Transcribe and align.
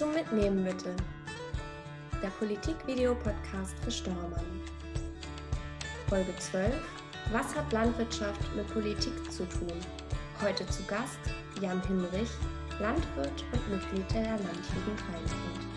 zum 0.00 0.14
Mitnehmen 0.14 0.64
bitte. 0.64 0.96
Der 2.22 2.28
Politik-Video-Podcast 2.28 3.74
für 3.84 3.90
Steuermann. 3.90 4.62
Folge 6.08 6.34
12. 6.38 6.72
Was 7.32 7.54
hat 7.54 7.70
Landwirtschaft 7.70 8.40
mit 8.56 8.66
Politik 8.72 9.12
zu 9.30 9.44
tun? 9.44 9.74
Heute 10.42 10.66
zu 10.68 10.82
Gast 10.84 11.18
Jan 11.60 11.86
Hinrich, 11.86 12.30
Landwirt 12.80 13.44
und 13.52 13.68
Mitglied 13.68 14.10
der 14.14 14.22
Landjugend 14.22 15.02
Rheinfeld. 15.12 15.69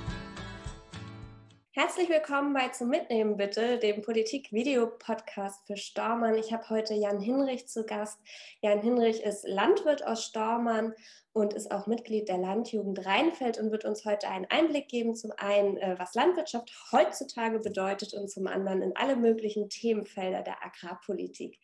Herzlich 1.75 2.07
willkommen 2.07 2.53
bei 2.53 2.69
Zum 2.69 2.89
Mitnehmen 2.89 3.35
bitte, 3.35 3.79
dem 3.79 4.03
Politik-Video-Podcast 4.03 5.65
für 5.65 5.75
Stormann. 5.75 6.35
Ich 6.35 6.53
habe 6.53 6.69
heute 6.69 6.93
Jan 6.93 7.19
Hinrich 7.19 7.67
zu 7.67 7.83
Gast. 7.83 8.19
Jan 8.61 8.79
Hinrich 8.83 9.23
ist 9.23 9.43
Landwirt 9.47 10.05
aus 10.05 10.23
Stormann 10.23 10.93
und 11.31 11.55
ist 11.55 11.71
auch 11.71 11.87
Mitglied 11.87 12.29
der 12.29 12.37
Landjugend 12.37 13.03
Rheinfeld 13.07 13.57
und 13.57 13.71
wird 13.71 13.85
uns 13.85 14.05
heute 14.05 14.29
einen 14.29 14.45
Einblick 14.51 14.87
geben, 14.87 15.15
zum 15.15 15.31
einen, 15.35 15.77
äh, 15.77 15.95
was 15.97 16.13
Landwirtschaft 16.13 16.71
heutzutage 16.91 17.57
bedeutet 17.57 18.13
und 18.13 18.29
zum 18.29 18.45
anderen 18.45 18.83
in 18.83 18.95
alle 18.95 19.15
möglichen 19.15 19.67
Themenfelder 19.67 20.43
der 20.43 20.63
Agrarpolitik. 20.63 21.59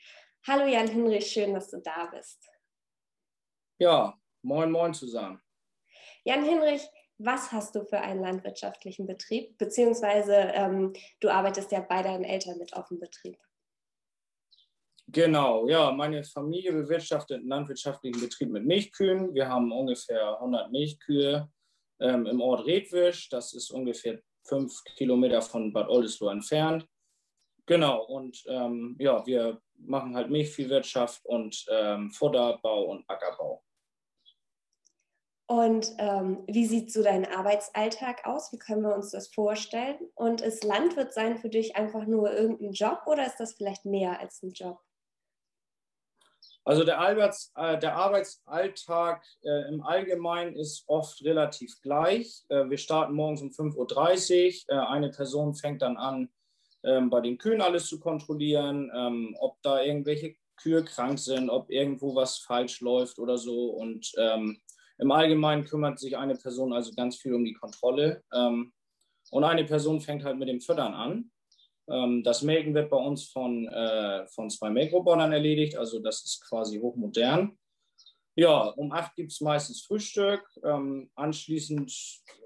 Hallo 0.48 0.66
Jan 0.66 0.88
Hinrich, 0.88 1.28
schön, 1.28 1.54
dass 1.54 1.70
du 1.70 1.78
da 1.78 2.08
bist. 2.08 2.50
Ja, 3.78 4.20
moin, 4.42 4.72
moin 4.72 4.92
zusammen. 4.92 5.40
Jan 6.24 6.44
Hinrich, 6.44 6.90
was 7.20 7.52
hast 7.52 7.76
du 7.76 7.84
für 7.84 8.00
einen 8.00 8.22
landwirtschaftlichen 8.22 9.06
Betrieb? 9.06 9.58
Beziehungsweise 9.58 10.34
ähm, 10.34 10.94
du 11.20 11.30
arbeitest 11.30 11.72
ja 11.72 11.82
bei 11.82 12.02
deinen 12.02 12.24
Eltern 12.24 12.58
mit 12.58 12.74
auf 12.74 12.88
dem 12.88 13.00
Betrieb. 13.00 13.38
Genau, 15.08 15.68
ja, 15.68 15.92
meine 15.92 16.24
Familie 16.24 16.72
bewirtschaftet 16.72 17.40
einen 17.40 17.50
landwirtschaftlichen 17.50 18.22
Betrieb 18.22 18.50
mit 18.50 18.66
Milchkühen. 18.66 19.34
Wir 19.34 19.48
haben 19.50 19.72
ungefähr 19.72 20.36
100 20.36 20.72
Milchkühe 20.72 21.50
ähm, 22.00 22.26
im 22.26 22.42
Ort 22.42 22.66
Redwisch. 22.66 23.28
Das 23.30 23.54
ist 23.54 23.72
ungefähr 23.72 24.22
fünf 24.48 24.84
Kilometer 24.96 25.42
von 25.42 25.74
Bad 25.74 25.90
Oldesloe 25.90 26.32
entfernt. 26.32 26.88
Genau, 27.66 28.04
und 28.06 28.44
ähm, 28.48 28.96
ja, 29.00 29.26
wir 29.26 29.62
machen 29.76 30.16
halt 30.16 30.30
Milchviehwirtschaft 30.30 31.26
und 31.26 31.66
ähm, 31.70 32.12
Futterbau 32.12 32.84
und 32.86 33.04
Ackerbau. 33.08 33.64
Und 35.50 35.96
ähm, 35.98 36.44
wie 36.46 36.68
sieht 36.68 36.94
so 36.94 37.02
dein 37.02 37.26
Arbeitsalltag 37.26 38.28
aus? 38.28 38.54
Wie 38.54 38.60
können 38.60 38.84
wir 38.84 38.94
uns 38.94 39.10
das 39.10 39.34
vorstellen? 39.34 39.98
Und 40.14 40.42
ist 40.42 40.64
Landwirt 40.64 41.12
sein 41.12 41.40
für 41.40 41.50
dich 41.50 41.76
einfach 41.76 42.06
nur 42.06 42.32
irgendein 42.32 42.74
Job 42.74 43.02
oder 43.08 43.26
ist 43.26 43.40
das 43.40 43.54
vielleicht 43.54 43.84
mehr 43.84 44.20
als 44.20 44.44
ein 44.44 44.52
Job? 44.52 44.80
Also 46.66 46.84
der, 46.84 47.00
Arbeits, 47.00 47.52
äh, 47.56 47.80
der 47.80 47.96
Arbeitsalltag 47.96 49.24
äh, 49.42 49.68
im 49.70 49.82
Allgemeinen 49.82 50.56
ist 50.56 50.84
oft 50.86 51.24
relativ 51.24 51.82
gleich. 51.82 52.46
Äh, 52.50 52.70
wir 52.70 52.78
starten 52.78 53.16
morgens 53.16 53.42
um 53.42 53.50
5.30 53.50 54.66
Uhr. 54.70 54.78
Äh, 54.78 54.86
eine 54.86 55.10
Person 55.10 55.56
fängt 55.56 55.82
dann 55.82 55.98
an, 55.98 56.30
ähm, 56.84 57.10
bei 57.10 57.22
den 57.22 57.40
Kühen 57.40 57.62
alles 57.62 57.88
zu 57.88 58.00
kontrollieren, 58.00 58.92
ähm, 58.96 59.36
ob 59.40 59.60
da 59.64 59.82
irgendwelche 59.82 60.36
Kühe 60.58 60.84
krank 60.84 61.18
sind, 61.18 61.50
ob 61.50 61.72
irgendwo 61.72 62.14
was 62.14 62.38
falsch 62.38 62.82
läuft 62.82 63.18
oder 63.18 63.40
so. 63.40 63.70
Und 63.72 64.12
ähm, 64.18 64.62
im 65.00 65.12
Allgemeinen 65.12 65.66
kümmert 65.66 66.00
sich 66.00 66.18
eine 66.18 66.36
Person 66.36 66.74
also 66.74 66.94
ganz 66.94 67.18
viel 67.18 67.34
um 67.34 67.44
die 67.44 67.54
Kontrolle. 67.54 68.24
Ähm, 68.34 68.74
und 69.32 69.44
eine 69.44 69.64
Person 69.64 70.02
fängt 70.02 70.24
halt 70.24 70.38
mit 70.38 70.50
dem 70.50 70.62
Füttern 70.62 70.94
an. 70.94 71.32
Ähm, 71.90 72.24
das 72.24 72.42
Melken 72.42 72.74
wird 72.74 72.90
bei 72.90 72.98
uns 72.98 73.30
von, 73.30 73.68
äh, 73.68 74.28
von 74.28 74.50
zwei 74.50 74.70
Melkrobotern 74.70 75.32
erledigt, 75.32 75.78
also 75.78 76.00
das 76.00 76.24
ist 76.24 76.46
quasi 76.48 76.80
hochmodern. 76.80 77.58
Ja, 78.36 78.70
um 78.70 78.92
acht 78.92 79.16
gibt 79.16 79.32
es 79.32 79.42
meistens 79.42 79.82
Frühstück. 79.82 80.42
Ähm, 80.64 81.10
anschließend 81.16 81.92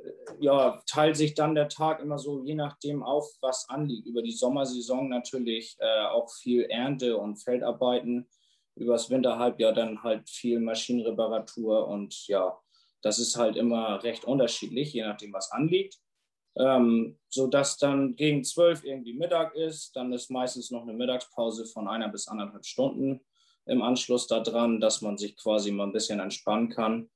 äh, 0.04 0.12
ja, 0.40 0.82
teilt 0.88 1.18
sich 1.18 1.36
dann 1.36 1.56
der 1.56 1.70
Tag 1.70 2.00
immer 2.02 2.18
so, 2.18 2.44
je 2.44 2.56
nachdem 2.56 3.04
auf, 3.04 3.28
was 3.42 3.70
anliegt. 3.70 4.08
Über 4.08 4.22
die 4.22 4.32
Sommersaison 4.32 5.10
natürlich 5.10 5.76
äh, 5.80 6.06
auch 6.08 6.32
viel 6.32 6.64
Ernte 6.64 7.18
und 7.18 7.38
Feldarbeiten 7.38 8.28
übers 8.76 9.10
Winterhalbjahr 9.10 9.74
dann 9.74 10.04
halt 10.04 10.30
viel 10.30 10.60
Maschinenreparatur 10.60 11.88
und 11.88 12.28
ja, 12.28 12.58
das 13.02 13.20
ist 13.20 13.38
halt 13.38 13.56
immer 13.56 14.04
recht 14.04 14.26
unterschiedlich, 14.26 14.94
je 14.94 15.04
nachdem, 15.04 15.34
was 15.34 15.52
anliegt. 15.52 16.00
Ähm, 16.56 17.18
so 17.30 17.48
dass 17.48 17.78
dann 17.78 18.16
gegen 18.16 18.44
zwölf 18.44 18.84
irgendwie 18.84 19.14
Mittag 19.14 19.56
ist, 19.56 19.96
dann 19.96 20.14
ist 20.14 20.30
meistens 20.30 20.70
noch 20.70 20.84
eine 20.84 20.94
Mittagspause 20.94 21.66
von 21.66 21.88
einer 21.88 22.10
bis 22.10 22.28
anderthalb 22.28 22.66
Stunden 22.66 23.22
im 23.66 23.82
Anschluss 23.82 24.28
daran, 24.28 24.80
dass 24.80 25.02
man 25.02 25.18
sich 25.18 25.36
quasi 25.36 25.72
mal 25.72 25.86
ein 25.86 25.94
bisschen 25.94 26.20
entspannen 26.20 26.70
kann. 26.70 27.10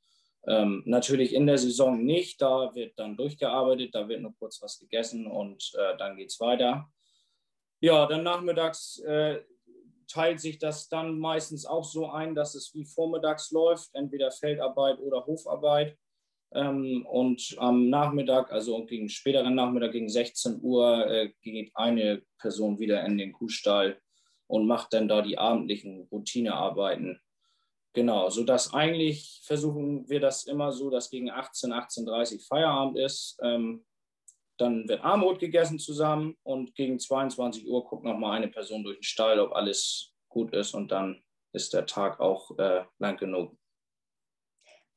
Ähm, 0.48 0.82
natürlich 0.86 1.34
in 1.34 1.46
der 1.46 1.58
Saison 1.58 2.04
nicht, 2.04 2.42
da 2.42 2.74
wird 2.74 2.98
dann 2.98 3.18
durchgearbeitet, 3.18 3.94
da 3.94 4.08
wird 4.08 4.22
nur 4.22 4.34
kurz 4.40 4.62
was 4.62 4.80
gegessen 4.80 5.28
und 5.28 5.72
äh, 5.78 5.98
dann 5.98 6.16
geht 6.16 6.30
es 6.30 6.40
weiter. 6.40 6.90
Ja, 7.80 8.08
dann 8.08 8.24
nachmittags 8.24 9.00
äh, 9.00 9.42
teilt 10.08 10.40
sich 10.40 10.60
das 10.60 10.90
dann 10.90 11.20
meistens 11.20 11.66
auch 11.66 11.84
so 11.84 12.10
ein, 12.10 12.36
dass 12.36 12.56
es 12.56 12.74
wie 12.74 12.86
vormittags 12.86 13.52
läuft, 13.52 13.90
entweder 13.94 14.32
Feldarbeit 14.32 15.00
oder 15.00 15.26
Hofarbeit. 15.26 15.98
Ähm, 16.54 17.06
und 17.10 17.56
am 17.58 17.90
Nachmittag, 17.90 18.52
also 18.52 18.86
gegen 18.86 19.10
späteren 19.10 19.56
Nachmittag, 19.56 19.92
gegen 19.92 20.10
16 20.10 20.60
Uhr, 20.62 21.06
äh, 21.08 21.34
geht 21.42 21.72
eine 21.76 22.22
Person 22.40 22.80
wieder 22.80 23.06
in 23.06 23.18
den 23.18 23.34
Kuhstall 23.34 24.00
und 24.48 24.66
macht 24.66 24.94
dann 24.94 25.08
da 25.08 25.22
die 25.22 25.38
abendlichen 25.38 26.08
Routinearbeiten. 26.12 27.20
Genau, 27.94 28.30
sodass 28.30 28.74
eigentlich 28.74 29.42
versuchen 29.44 30.08
wir 30.08 30.20
das 30.20 30.44
immer 30.46 30.72
so, 30.72 30.90
dass 30.90 31.10
gegen 31.10 31.32
18, 31.32 31.74
18.30 31.74 32.34
Uhr 32.34 32.40
Feierabend 32.48 33.00
ist. 33.00 33.38
Ähm, 33.42 33.87
dann 34.58 34.88
wird 34.88 35.04
Armut 35.04 35.40
gegessen 35.40 35.80
zusammen 35.80 36.36
und 36.44 36.76
gegen 36.76 37.00
22 37.00 37.68
Uhr 37.68 37.86
guckt 37.86 38.04
noch 38.04 38.18
mal 38.18 38.32
eine 38.32 38.48
Person 38.48 38.84
durch 38.84 38.98
den 38.98 39.04
Stall, 39.04 39.40
ob 39.40 39.54
alles 39.54 40.14
gut 40.30 40.54
ist 40.54 40.74
und 40.74 40.92
dann 40.92 41.24
ist 41.54 41.74
der 41.74 41.86
Tag 41.86 42.20
auch 42.20 42.58
äh, 42.58 42.84
lang 43.00 43.18
genug. 43.18 43.56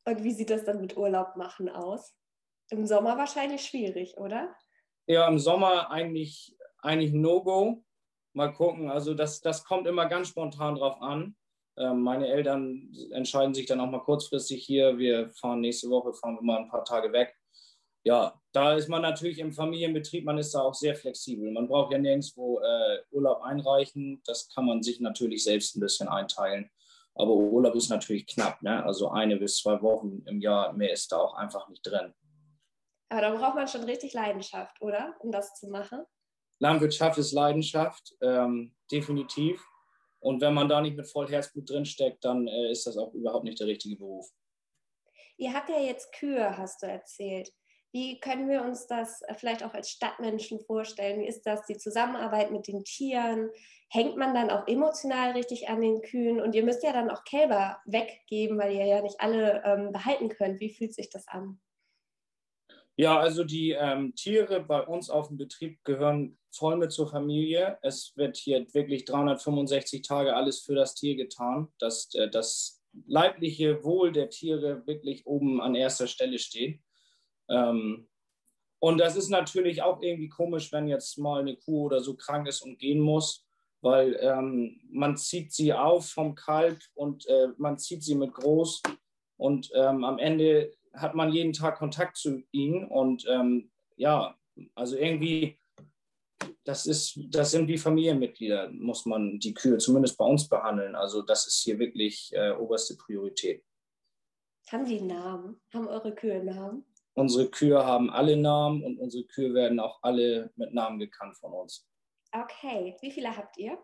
Und 0.07 0.25
wie 0.25 0.33
sieht 0.33 0.51
das 0.51 0.65
dann 0.65 0.81
mit 0.81 0.97
Urlaub 0.97 1.37
machen 1.37 1.69
aus? 1.69 2.15
Im 2.71 2.87
Sommer 2.87 3.17
wahrscheinlich 3.19 3.65
schwierig, 3.65 4.17
oder? 4.17 4.55
Ja, 5.07 5.29
im 5.29 5.39
Sommer 5.39 5.91
eigentlich, 5.91 6.57
eigentlich 6.79 7.13
No-Go. 7.13 7.85
Mal 8.33 8.53
gucken, 8.53 8.91
also 8.91 9.15
das, 9.15 9.41
das 9.41 9.65
kommt 9.65 9.87
immer 9.87 10.07
ganz 10.07 10.29
spontan 10.29 10.77
drauf 10.77 11.01
an. 11.03 11.37
Ähm, 11.77 12.01
meine 12.03 12.29
Eltern 12.29 12.93
entscheiden 13.11 13.55
sich 13.55 13.67
dann 13.67 13.81
auch 13.81 13.91
mal 13.91 14.01
kurzfristig 14.01 14.65
hier. 14.65 14.99
Wir 14.99 15.31
fahren 15.33 15.61
nächste 15.61 15.91
Woche, 15.91 16.13
fahren 16.15 16.37
wir 16.37 16.43
mal 16.43 16.59
ein 16.59 16.69
paar 16.69 16.85
Tage 16.85 17.13
weg 17.13 17.40
ja, 18.03 18.41
da 18.53 18.75
ist 18.75 18.89
man 18.89 19.03
natürlich 19.03 19.39
im 19.39 19.53
Familienbetrieb, 19.53 20.25
man 20.25 20.39
ist 20.39 20.55
da 20.55 20.61
auch 20.61 20.75
sehr 20.75 20.95
flexibel. 20.97 21.51
Man 21.51 21.69
braucht 21.69 21.93
ja 21.93 21.99
nirgendwo 21.99 22.61
äh, 22.61 22.99
Urlaub 23.11 23.43
einreichen. 23.43 24.23
Das 24.25 24.49
kann 24.49 24.67
man 24.67 24.83
sich 24.83 25.01
natürlich 25.01 25.45
selbst 25.45 25.77
ein 25.77 25.81
bisschen 25.81 26.09
einteilen. 26.09 26.71
Aber 27.15 27.35
Urlaub 27.35 27.75
ist 27.75 27.91
natürlich 27.91 28.27
knapp. 28.27 28.63
Ne? 28.63 28.85
Also 28.85 29.11
eine 29.11 29.37
bis 29.37 29.59
zwei 29.59 29.81
Wochen 29.83 30.23
im 30.27 30.41
Jahr, 30.41 30.73
mehr 30.73 30.93
ist 30.93 31.13
da 31.13 31.19
auch 31.19 31.35
einfach 31.35 31.69
nicht 31.69 31.83
drin. 31.83 32.15
Aber 33.11 33.21
da 33.21 33.37
braucht 33.37 33.57
man 33.57 33.69
schon 33.69 33.85
richtig 33.85 34.15
Leidenschaft, 34.15 34.81
oder? 34.81 35.17
Um 35.21 35.33
das 35.33 35.55
zu 35.55 35.69
machen. 35.69 36.05
Landwirtschaft 36.61 37.19
ist 37.19 37.33
Leidenschaft, 37.33 38.15
ähm, 38.23 38.75
definitiv. 38.91 39.67
Und 40.21 40.41
wenn 40.41 40.55
man 40.55 40.69
da 40.69 40.81
nicht 40.81 40.97
mit 40.97 41.09
voll 41.09 41.29
Herzblut 41.29 41.69
drinsteckt, 41.69 42.25
dann 42.25 42.47
äh, 42.47 42.71
ist 42.71 42.87
das 42.87 42.97
auch 42.97 43.13
überhaupt 43.15 43.45
nicht 43.45 43.59
der 43.59 43.67
richtige 43.67 43.97
Beruf. 43.97 44.29
Ihr 45.39 45.55
habt 45.55 45.71
ja 45.71 45.81
jetzt 45.81 46.13
Kühe, 46.13 46.57
hast 46.57 46.83
du 46.83 46.87
erzählt. 46.87 47.51
Wie 47.93 48.21
können 48.21 48.49
wir 48.49 48.63
uns 48.63 48.87
das 48.87 49.23
äh, 49.23 49.35
vielleicht 49.35 49.65
auch 49.65 49.75
als 49.75 49.91
Stadtmenschen 49.91 50.61
vorstellen? 50.61 51.21
Wie 51.21 51.27
ist 51.27 51.43
das, 51.43 51.65
die 51.67 51.77
Zusammenarbeit 51.77 52.53
mit 52.53 52.69
den 52.69 52.85
Tieren? 52.85 53.51
Hängt 53.89 54.17
man 54.17 54.35
dann 54.35 54.51
auch 54.51 54.69
emotional 54.69 55.33
richtig 55.33 55.69
an 55.69 55.81
den 55.81 56.01
Kühen? 56.01 56.41
Und 56.41 56.55
ihr 56.55 56.65
müsst 56.65 56.85
ja 56.85 56.93
dann 56.93 57.11
auch 57.11 57.25
Kälber 57.25 57.79
weggeben, 57.87 58.59
weil 58.59 58.73
ihr 58.75 58.87
ja 58.87 59.03
nicht 59.03 59.21
alle 59.21 59.63
ähm, 59.65 59.93
behalten 59.93 60.29
könnt. 60.29 60.61
Wie 60.61 60.73
fühlt 60.73 60.95
sich 60.95 61.11
das 61.11 61.27
an? 61.27 61.61
Ja, 62.97 63.19
also 63.19 63.45
die 63.45 63.71
ähm, 63.71 64.15
Tiere 64.15 64.61
bei 64.61 64.83
uns 64.83 65.11
auf 65.11 65.29
dem 65.29 65.39
Betrieb 65.39 65.83
gehören 65.85 66.39
voll 66.53 66.77
mit 66.77 66.93
zur 66.93 67.09
Familie. 67.09 67.79
Es 67.83 68.13
wird 68.17 68.37
hier 68.37 68.67
wirklich 68.73 69.05
365 69.07 70.03
Tage 70.03 70.37
alles 70.37 70.61
für 70.61 70.75
das 70.75 70.95
Tier 70.95 71.17
getan, 71.17 71.69
dass 71.79 72.15
äh, 72.15 72.29
das 72.29 72.83
leibliche 73.07 73.83
Wohl 73.85 74.13
der 74.13 74.29
Tiere 74.29 74.87
wirklich 74.87 75.27
oben 75.27 75.61
an 75.61 75.75
erster 75.75 76.07
Stelle 76.07 76.39
steht. 76.39 76.81
Ähm, 77.51 78.09
und 78.79 78.99
das 78.99 79.17
ist 79.17 79.29
natürlich 79.29 79.83
auch 79.83 80.01
irgendwie 80.01 80.29
komisch, 80.29 80.73
wenn 80.73 80.89
jetzt 80.89 81.19
mal 81.19 81.41
eine 81.41 81.57
Kuh 81.57 81.85
oder 81.85 82.01
so 82.01 82.17
krank 82.17 82.49
ist 82.49 82.63
und 82.63 82.79
gehen 82.79 83.01
muss, 83.01 83.47
weil 83.83 84.19
ähm, 84.21 84.81
man 84.91 85.17
zieht 85.17 85.53
sie 85.53 85.73
auf 85.73 86.09
vom 86.09 86.35
Kalb 86.35 86.79
und 86.95 87.27
äh, 87.27 87.49
man 87.59 87.79
zieht 87.79 88.03
sie 88.03 88.15
mit 88.15 88.33
groß 88.33 88.83
und 89.37 89.71
ähm, 89.75 90.05
am 90.05 90.19
Ende 90.19 90.73
hat 90.95 91.15
man 91.15 91.33
jeden 91.33 91.53
Tag 91.53 91.79
Kontakt 91.79 92.17
zu 92.17 92.43
ihnen 92.53 92.87
und 92.87 93.27
ähm, 93.29 93.71
ja, 93.97 94.35
also 94.75 94.97
irgendwie, 94.97 95.59
das 96.65 96.87
ist, 96.87 97.19
das 97.29 97.51
sind 97.51 97.69
wie 97.69 97.79
Familienmitglieder, 97.79 98.71
muss 98.71 99.07
man 99.07 99.39
die 99.39 99.55
Kühe 99.55 99.79
zumindest 99.79 100.17
bei 100.17 100.25
uns 100.25 100.49
behandeln. 100.49 100.95
Also 100.95 101.23
das 101.23 101.47
ist 101.47 101.63
hier 101.63 101.79
wirklich 101.79 102.31
äh, 102.33 102.53
oberste 102.53 102.97
Priorität. 102.97 103.63
Haben 104.71 104.87
die 104.87 104.99
einen 104.99 105.09
Namen? 105.09 105.61
Haben 105.73 105.89
eure 105.89 106.15
Kühe 106.15 106.35
einen 106.35 106.47
Namen? 106.47 106.87
Unsere 107.21 107.51
Kühe 107.51 107.85
haben 107.85 108.11
alle 108.11 108.37
Namen 108.37 108.83
und 108.83 108.99
unsere 108.99 109.25
Kühe 109.25 109.55
werden 109.55 109.79
auch 109.79 109.99
alle 110.03 110.53
mit 110.57 110.75
Namen 110.75 110.99
gekannt 110.99 111.37
von 111.37 111.53
uns. 111.53 111.87
Okay, 112.33 112.97
wie 113.01 113.11
viele 113.11 113.37
habt 113.37 113.59
ihr? 113.59 113.79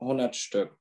100 0.00 0.34
Stück. 0.34 0.78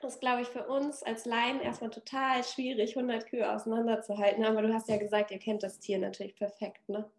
Das 0.00 0.14
ist, 0.14 0.20
glaube 0.20 0.42
ich, 0.42 0.48
für 0.48 0.66
uns 0.66 1.02
als 1.02 1.24
Laien 1.24 1.60
erstmal 1.60 1.90
total 1.90 2.44
schwierig, 2.44 2.96
100 2.96 3.26
Kühe 3.26 3.50
auseinanderzuhalten. 3.50 4.44
Aber 4.44 4.62
du 4.62 4.72
hast 4.72 4.88
ja 4.88 4.98
gesagt, 4.98 5.30
ihr 5.30 5.38
kennt 5.38 5.62
das 5.62 5.78
Tier 5.78 5.98
natürlich 5.98 6.36
perfekt, 6.36 6.88
ne? 6.88 7.10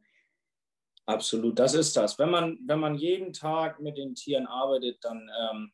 Absolut, 1.06 1.57
das 1.57 1.73
ist 1.73 1.95
das. 1.95 2.19
Wenn 2.19 2.30
man, 2.30 2.59
wenn 2.65 2.80
man 2.80 2.95
jeden 2.95 3.33
Tag 3.33 3.80
mit 3.80 3.97
den 3.97 4.13
Tieren 4.13 4.45
arbeitet, 4.45 5.03
dann 5.03 5.30
ähm, 5.39 5.71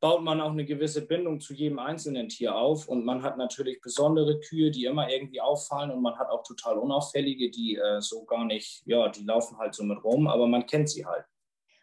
baut 0.00 0.22
man 0.22 0.40
auch 0.40 0.50
eine 0.50 0.64
gewisse 0.64 1.06
Bindung 1.06 1.40
zu 1.40 1.54
jedem 1.54 1.78
einzelnen 1.78 2.28
Tier 2.28 2.54
auf. 2.56 2.88
Und 2.88 3.04
man 3.04 3.22
hat 3.22 3.38
natürlich 3.38 3.80
besondere 3.80 4.38
Kühe, 4.40 4.70
die 4.70 4.84
immer 4.84 5.10
irgendwie 5.10 5.40
auffallen. 5.40 5.90
Und 5.90 6.02
man 6.02 6.18
hat 6.18 6.28
auch 6.28 6.42
total 6.42 6.78
unauffällige, 6.78 7.50
die 7.50 7.76
äh, 7.76 8.00
so 8.00 8.24
gar 8.24 8.44
nicht, 8.44 8.82
ja, 8.86 9.08
die 9.08 9.24
laufen 9.24 9.58
halt 9.58 9.74
so 9.74 9.84
mit 9.84 10.02
rum, 10.04 10.26
aber 10.28 10.46
man 10.46 10.66
kennt 10.66 10.90
sie 10.90 11.06
halt. 11.06 11.24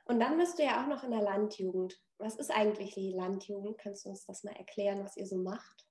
Und 0.06 0.20
dann 0.20 0.38
bist 0.38 0.60
du 0.60 0.64
ja 0.64 0.84
auch 0.84 0.88
noch 0.88 1.04
in 1.04 1.12
der 1.12 1.22
Landjugend. 1.22 1.98
Was 2.18 2.36
ist 2.36 2.52
eigentlich 2.52 2.94
die 2.94 3.14
Landjugend? 3.14 3.78
Kannst 3.78 4.06
du 4.06 4.10
uns 4.10 4.26
das 4.26 4.44
mal 4.44 4.56
erklären, 4.56 5.04
was 5.04 5.18
ihr 5.18 5.26
so 5.26 5.38
macht? 5.38 5.86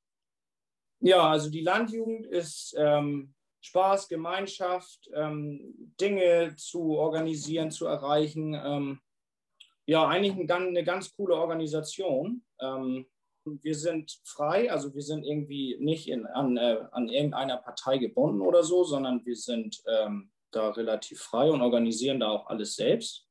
Ja, 1.00 1.28
also 1.28 1.50
die 1.50 1.62
Landjugend 1.62 2.26
ist 2.26 2.74
ähm, 2.78 3.34
Spaß, 3.62 4.08
Gemeinschaft, 4.08 5.10
ähm, 5.14 5.74
Dinge 6.00 6.54
zu 6.56 6.92
organisieren, 6.92 7.70
zu 7.70 7.86
erreichen. 7.86 8.54
Ähm, 8.54 9.00
ja, 9.87 10.06
eigentlich 10.06 10.34
ein, 10.34 10.50
eine 10.50 10.84
ganz 10.84 11.14
coole 11.14 11.34
Organisation. 11.34 12.44
Ähm, 12.61 13.06
wir 13.44 13.75
sind 13.75 14.20
frei, 14.25 14.70
also 14.70 14.94
wir 14.94 15.02
sind 15.02 15.25
irgendwie 15.25 15.76
nicht 15.81 16.08
in, 16.08 16.26
an, 16.26 16.56
äh, 16.56 16.79
an 16.93 17.08
irgendeiner 17.08 17.56
Partei 17.56 17.99
gebunden 17.99 18.40
oder 18.40 18.62
so, 18.62 18.84
sondern 18.84 19.25
wir 19.26 19.37
sind 19.37 19.82
ähm, 19.87 20.31
da 20.52 20.70
relativ 20.70 21.20
frei 21.20 21.50
und 21.50 21.62
organisieren 21.62 22.20
da 22.20 22.31
auch 22.31 22.46
alles 22.46 22.76
selbst. 22.76 23.26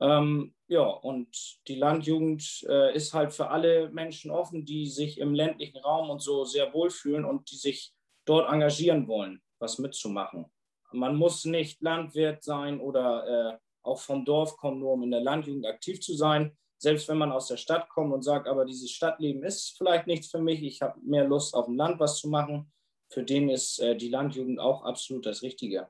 Ähm, 0.00 0.54
ja, 0.66 0.82
und 0.82 1.28
die 1.68 1.76
Landjugend 1.76 2.66
äh, 2.68 2.94
ist 2.94 3.14
halt 3.14 3.32
für 3.32 3.50
alle 3.50 3.88
Menschen 3.90 4.32
offen, 4.32 4.64
die 4.64 4.88
sich 4.88 5.18
im 5.18 5.32
ländlichen 5.32 5.78
Raum 5.78 6.10
und 6.10 6.20
so 6.20 6.44
sehr 6.44 6.74
wohlfühlen 6.74 7.24
und 7.24 7.50
die 7.52 7.56
sich 7.56 7.92
dort 8.24 8.52
engagieren 8.52 9.06
wollen, 9.06 9.40
was 9.60 9.78
mitzumachen. 9.78 10.46
Man 10.92 11.14
muss 11.14 11.44
nicht 11.44 11.80
Landwirt 11.82 12.42
sein 12.42 12.80
oder 12.80 13.52
äh, 13.52 13.58
auch 13.82 14.00
vom 14.00 14.24
Dorf 14.24 14.56
kommen, 14.56 14.80
nur 14.80 14.92
um 14.92 15.02
in 15.02 15.10
der 15.10 15.20
Landjugend 15.20 15.66
aktiv 15.66 16.00
zu 16.00 16.14
sein. 16.14 16.56
Selbst 16.78 17.08
wenn 17.08 17.18
man 17.18 17.32
aus 17.32 17.48
der 17.48 17.56
Stadt 17.56 17.88
kommt 17.88 18.12
und 18.12 18.22
sagt, 18.22 18.48
aber 18.48 18.64
dieses 18.64 18.90
Stadtleben 18.90 19.44
ist 19.44 19.76
vielleicht 19.78 20.06
nichts 20.06 20.30
für 20.30 20.40
mich, 20.40 20.62
ich 20.62 20.82
habe 20.82 20.98
mehr 21.00 21.24
Lust 21.24 21.54
auf 21.54 21.66
dem 21.66 21.76
Land 21.76 22.00
was 22.00 22.18
zu 22.18 22.28
machen, 22.28 22.72
für 23.08 23.22
den 23.22 23.48
ist 23.48 23.78
äh, 23.78 23.96
die 23.96 24.08
Landjugend 24.08 24.58
auch 24.58 24.84
absolut 24.84 25.26
das 25.26 25.42
Richtige. 25.42 25.88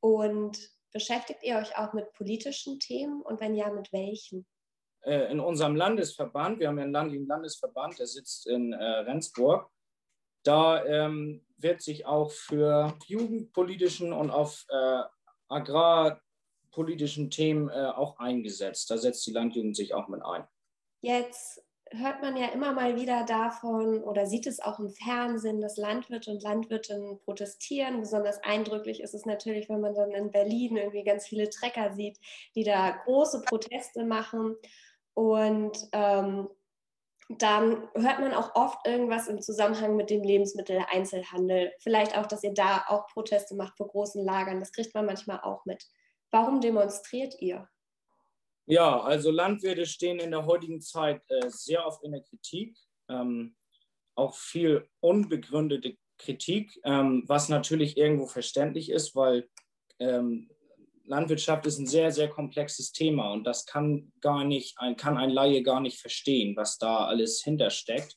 Und 0.00 0.72
Beschäftigt 0.92 1.42
ihr 1.42 1.56
euch 1.56 1.76
auch 1.78 1.94
mit 1.94 2.12
politischen 2.12 2.78
Themen 2.78 3.22
und 3.22 3.40
wenn 3.40 3.54
ja, 3.54 3.70
mit 3.70 3.92
welchen? 3.92 4.46
Äh, 5.00 5.32
in 5.32 5.40
unserem 5.40 5.74
Landesverband, 5.74 6.60
wir 6.60 6.68
haben 6.68 6.76
ja 6.76 6.84
einen 6.84 6.92
landlichen 6.92 7.26
Landesverband, 7.26 7.98
der 7.98 8.06
sitzt 8.06 8.46
in 8.46 8.74
äh, 8.74 8.84
Rendsburg, 8.84 9.70
da 10.44 10.84
ähm, 10.84 11.46
wird 11.56 11.80
sich 11.80 12.04
auch 12.04 12.30
für 12.30 12.94
jugendpolitischen 13.06 14.12
und 14.12 14.30
auf 14.30 14.66
äh, 14.68 15.02
agrarpolitischen 16.72 17.30
Themen 17.30 17.68
äh, 17.68 17.92
auch 17.94 18.18
eingesetzt. 18.18 18.90
Da 18.90 18.98
setzt 18.98 19.26
die 19.26 19.32
Landjugend 19.32 19.76
sich 19.76 19.94
auch 19.94 20.08
mit 20.08 20.24
ein. 20.24 20.44
Jetzt 21.00 21.62
hört 21.90 22.22
man 22.22 22.36
ja 22.36 22.48
immer 22.48 22.72
mal 22.72 22.96
wieder 22.96 23.24
davon 23.26 24.02
oder 24.02 24.24
sieht 24.24 24.46
es 24.46 24.60
auch 24.60 24.78
im 24.78 24.88
Fernsehen, 24.88 25.60
dass 25.60 25.76
Landwirte 25.76 26.30
und 26.30 26.42
Landwirtinnen 26.42 27.18
protestieren. 27.20 28.00
Besonders 28.00 28.42
eindrücklich 28.42 29.02
ist 29.02 29.14
es 29.14 29.26
natürlich, 29.26 29.68
wenn 29.68 29.80
man 29.80 29.94
dann 29.94 30.12
in 30.12 30.30
Berlin 30.30 30.76
irgendwie 30.76 31.04
ganz 31.04 31.26
viele 31.26 31.50
Trecker 31.50 31.92
sieht, 31.92 32.18
die 32.54 32.64
da 32.64 32.90
große 33.04 33.42
Proteste 33.42 34.04
machen. 34.04 34.56
Und 35.12 35.76
ähm, 35.92 36.48
dann 37.28 37.88
hört 37.94 38.20
man 38.20 38.32
auch 38.32 38.54
oft 38.54 38.86
irgendwas 38.86 39.28
im 39.28 39.40
Zusammenhang 39.42 39.96
mit 39.96 40.08
dem 40.08 40.22
Lebensmitteleinzelhandel. 40.22 41.72
Vielleicht 41.80 42.16
auch, 42.16 42.26
dass 42.26 42.42
ihr 42.42 42.54
da 42.54 42.84
auch 42.88 43.06
Proteste 43.08 43.54
macht 43.54 43.76
vor 43.76 43.88
großen 43.88 44.24
Lagern. 44.24 44.60
Das 44.60 44.72
kriegt 44.72 44.94
man 44.94 45.04
manchmal 45.04 45.40
auch 45.40 45.66
mit. 45.66 45.84
Warum 46.32 46.60
demonstriert 46.60 47.40
ihr? 47.40 47.68
Ja, 48.66 49.00
also 49.00 49.30
Landwirte 49.30 49.86
stehen 49.86 50.18
in 50.18 50.30
der 50.30 50.46
heutigen 50.46 50.80
Zeit 50.80 51.22
äh, 51.28 51.48
sehr 51.48 51.86
oft 51.86 52.02
in 52.04 52.12
der 52.12 52.22
Kritik, 52.22 52.76
ähm, 53.08 53.54
auch 54.14 54.34
viel 54.34 54.88
unbegründete 55.00 55.96
Kritik, 56.16 56.80
ähm, 56.84 57.24
was 57.26 57.48
natürlich 57.48 57.96
irgendwo 57.96 58.26
verständlich 58.26 58.90
ist, 58.90 59.14
weil 59.14 59.48
ähm, 59.98 60.50
Landwirtschaft 61.04 61.66
ist 61.66 61.78
ein 61.78 61.86
sehr, 61.86 62.12
sehr 62.12 62.28
komplexes 62.28 62.92
Thema 62.92 63.32
und 63.32 63.44
das 63.44 63.66
kann 63.66 64.12
gar 64.20 64.44
nicht, 64.44 64.78
ein, 64.78 64.96
kann 64.96 65.18
ein 65.18 65.30
Laie 65.30 65.62
gar 65.62 65.80
nicht 65.80 66.00
verstehen, 66.00 66.56
was 66.56 66.78
da 66.78 67.06
alles 67.06 67.42
hintersteckt. 67.42 68.16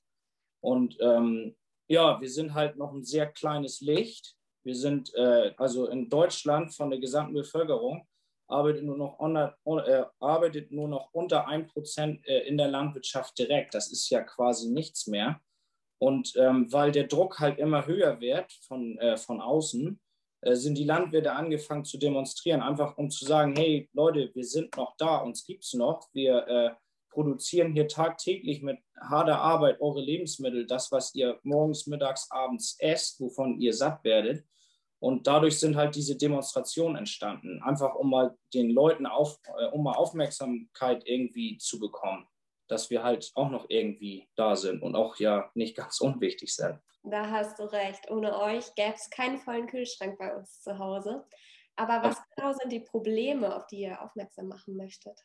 Und 0.62 0.98
ähm, 1.02 1.56
ja, 1.88 2.22
wir 2.22 2.30
sind 2.30 2.54
halt 2.54 2.78
noch 2.78 2.94
ein 2.94 3.04
sehr 3.04 3.28
kleines 3.28 3.82
Licht. 3.82 4.36
Wir 4.66 4.76
sind 4.76 5.14
äh, 5.16 5.54
also 5.58 5.88
in 5.88 6.10
Deutschland 6.10 6.74
von 6.74 6.90
der 6.90 7.00
gesamten 7.00 7.34
Bevölkerung 7.34 8.08
arbeitet 8.48 8.84
nur 8.84 8.98
noch, 8.98 9.20
unter, 9.20 9.58
äh, 9.88 10.06
arbeitet 10.20 10.72
nur 10.72 10.88
noch 10.88 11.10
unter 11.14 11.48
1% 11.48 12.26
äh, 12.26 12.48
in 12.48 12.58
der 12.58 12.68
Landwirtschaft 12.68 13.38
direkt. 13.38 13.74
Das 13.74 13.92
ist 13.92 14.10
ja 14.10 14.22
quasi 14.22 14.70
nichts 14.70 15.08
mehr. 15.08 15.40
Und 15.98 16.34
ähm, 16.36 16.72
weil 16.72 16.92
der 16.92 17.08
Druck 17.08 17.40
halt 17.40 17.58
immer 17.58 17.88
höher 17.88 18.20
wird 18.20 18.52
von, 18.68 18.98
äh, 18.98 19.18
von 19.18 19.42
außen, 19.42 20.00
äh, 20.42 20.56
sind 20.56 20.78
die 20.78 20.84
Landwirte 20.84 21.32
angefangen 21.32 21.86
zu 21.86 21.98
demonstrieren, 21.98 22.62
einfach 22.62 22.98
um 22.98 23.10
zu 23.10 23.26
sagen, 23.26 23.56
hey 23.56 23.90
Leute, 23.94 24.30
wir 24.34 24.44
sind 24.44 24.76
noch 24.78 24.96
da, 24.98 25.18
uns 25.18 25.46
gibt 25.46 25.64
es 25.64 25.74
noch. 25.74 26.08
Wir 26.14 26.48
äh, 26.48 26.72
produzieren 27.10 27.72
hier 27.72 27.88
tagtäglich 27.88 28.62
mit 28.62 28.78
harter 29.00 29.40
Arbeit 29.40 29.80
eure 29.80 30.02
Lebensmittel, 30.02 30.68
das, 30.68 30.92
was 30.92 31.16
ihr 31.16 31.40
morgens, 31.44 31.88
mittags, 31.88 32.30
abends 32.30 32.76
esst, 32.80 33.20
wovon 33.22 33.60
ihr 33.60 33.74
satt 33.74 34.04
werdet. 34.04 34.44
Und 35.06 35.28
dadurch 35.28 35.60
sind 35.60 35.76
halt 35.76 35.94
diese 35.94 36.18
Demonstrationen 36.18 36.96
entstanden, 36.96 37.62
einfach 37.62 37.94
um 37.94 38.10
mal 38.10 38.36
den 38.56 38.72
Leuten 38.72 39.06
auf, 39.06 39.38
äh, 39.56 39.68
um 39.68 39.84
mal 39.84 39.94
Aufmerksamkeit 39.94 41.04
irgendwie 41.06 41.60
zu 41.60 41.78
bekommen, 41.78 42.28
dass 42.68 42.90
wir 42.90 43.04
halt 43.04 43.32
auch 43.36 43.52
noch 43.52 43.68
irgendwie 43.70 44.28
da 44.36 44.56
sind 44.56 44.82
und 44.82 44.96
auch 44.96 45.18
ja 45.18 45.52
nicht 45.54 45.78
ganz 45.78 46.02
unwichtig 46.02 46.56
sind. 46.56 46.80
Da 47.04 47.30
hast 47.30 47.60
du 47.60 47.72
recht. 47.72 48.10
Ohne 48.10 48.36
euch 48.36 48.74
gäbe 48.74 48.96
es 48.96 49.08
keinen 49.12 49.38
vollen 49.38 49.68
Kühlschrank 49.68 50.18
bei 50.18 50.36
uns 50.36 50.64
zu 50.64 50.80
Hause. 50.80 51.24
Aber 51.76 52.02
was 52.02 52.20
genau 52.36 52.54
sind 52.54 52.72
die 52.72 52.80
Probleme, 52.80 53.56
auf 53.56 53.68
die 53.68 53.82
ihr 53.82 54.02
aufmerksam 54.02 54.48
machen 54.48 54.76
möchtet? 54.76 55.20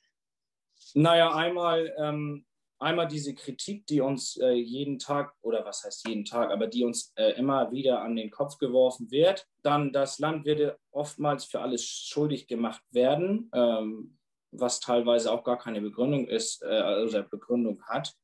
Naja, 0.93 1.35
einmal 1.35 1.91
ähm, 1.97 2.45
einmal 2.81 3.07
diese 3.07 3.35
Kritik, 3.35 3.87
die 3.87 4.01
uns 4.01 4.37
äh, 4.39 4.53
jeden 4.53 4.99
Tag, 4.99 5.35
oder 5.43 5.65
was 5.65 5.85
heißt 5.85 6.09
jeden 6.09 6.25
Tag, 6.25 6.51
aber 6.51 6.67
die 6.67 6.85
uns 6.85 7.13
äh, 7.17 7.33
immer 7.33 7.71
wieder 7.71 8.03
an 8.03 8.17
den 8.17 8.31
Kopf 8.31 8.59
geworfen 8.59 9.11
wird. 9.11 9.47
Dann, 9.63 9.93
dass 9.93 10.19
Landwirte 10.19 10.79
oftmals 10.91 11.45
für 11.45 11.61
alles 11.61 11.85
schuldig 11.85 12.47
gemacht 12.49 12.83
werden, 12.91 13.51
ähm, 13.55 14.19
was 14.51 14.81
teilweise 14.81 15.31
auch 15.31 15.45
gar 15.45 15.59
keine 15.59 15.81
Begründung 15.81 16.27
ist, 16.27 16.63
äh, 16.63 17.05
oder 17.05 17.23
Begründung 17.23 17.83
hat. 17.85 18.15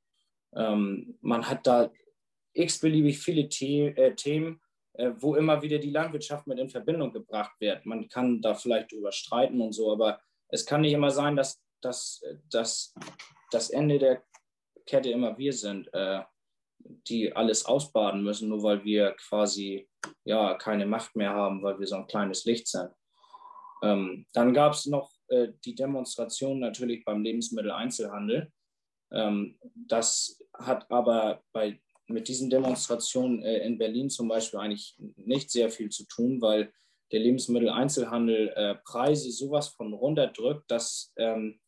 Ähm, 0.55 1.19
man 1.21 1.49
hat 1.49 1.67
da 1.67 1.91
x-beliebig 2.55 3.19
viele 3.19 3.49
The 3.51 3.89
äh, 3.89 4.15
Themen, 4.15 4.61
äh, 4.95 5.13
wo 5.19 5.37
immer 5.37 5.61
wieder 5.61 5.79
die 5.79 5.91
Landwirtschaft 5.91 6.47
mit 6.47 6.59
in 6.59 6.71
Verbindung 6.71 7.13
gebracht 7.13 7.53
wird. 7.61 7.85
Man 7.85 8.09
kann 8.09 8.41
da 8.41 8.55
vielleicht 8.55 8.91
drüber 8.91 9.13
streiten 9.13 9.61
und 9.61 9.73
so, 9.73 9.93
aber 9.93 10.21
es 10.49 10.65
kann 10.65 10.81
nicht 10.81 10.93
immer 10.93 11.11
sein, 11.11 11.37
dass, 11.37 11.63
dass, 11.83 12.23
dass 12.51 12.95
das 13.51 13.71
Ende 13.71 13.99
der 13.99 14.23
Kette 14.87 15.11
immer 15.11 15.37
wir 15.39 15.53
sind, 15.53 15.93
äh, 15.93 16.23
die 16.79 17.35
alles 17.35 17.65
ausbaden 17.67 18.23
müssen, 18.23 18.49
nur 18.49 18.63
weil 18.63 18.85
wir 18.85 19.13
quasi 19.13 19.89
ja 20.25 20.55
keine 20.55 20.87
Macht 20.87 21.17
mehr 21.17 21.31
haben, 21.31 21.63
weil 21.63 21.79
wir 21.79 21.87
so 21.87 21.97
ein 21.97 22.07
kleines 22.07 22.45
Licht 22.45 22.69
sind. 22.69 22.91
Ähm, 23.83 24.27
dann 24.33 24.55
gab 24.55 24.73
es 24.73 24.87
noch 24.87 25.11
äh, 25.29 25.49
die 25.65 25.75
Demonstration 25.75 26.61
natürlich 26.61 27.05
beim 27.05 27.23
Lebensmitteleinzelhandel. 27.23 28.53
Ähm, 29.13 29.59
das 29.75 30.41
hat 30.55 30.91
aber 30.91 31.43
bei, 31.53 31.81
mit 32.07 32.29
diesen 32.29 32.51
Demonstrationen 32.51 33.43
äh, 33.43 33.59
in 33.59 33.79
Berlin 33.79 34.11
zum 34.11 34.29
Beispiel 34.29 34.61
eigentlich 34.61 34.97
nicht 35.17 35.51
sehr 35.51 35.71
viel 35.71 35.91
zu 35.91 36.07
tun, 36.07 36.41
weil 36.41 36.73
der 37.13 37.21
Lebensmitteleinzelhandel 37.21 38.49
äh, 38.49 38.75
Preise 38.85 39.31
sowas 39.31 39.69
von 39.69 39.93
runterdrückt, 39.93 40.71
dass 40.71 41.13
ähm, 41.17 41.61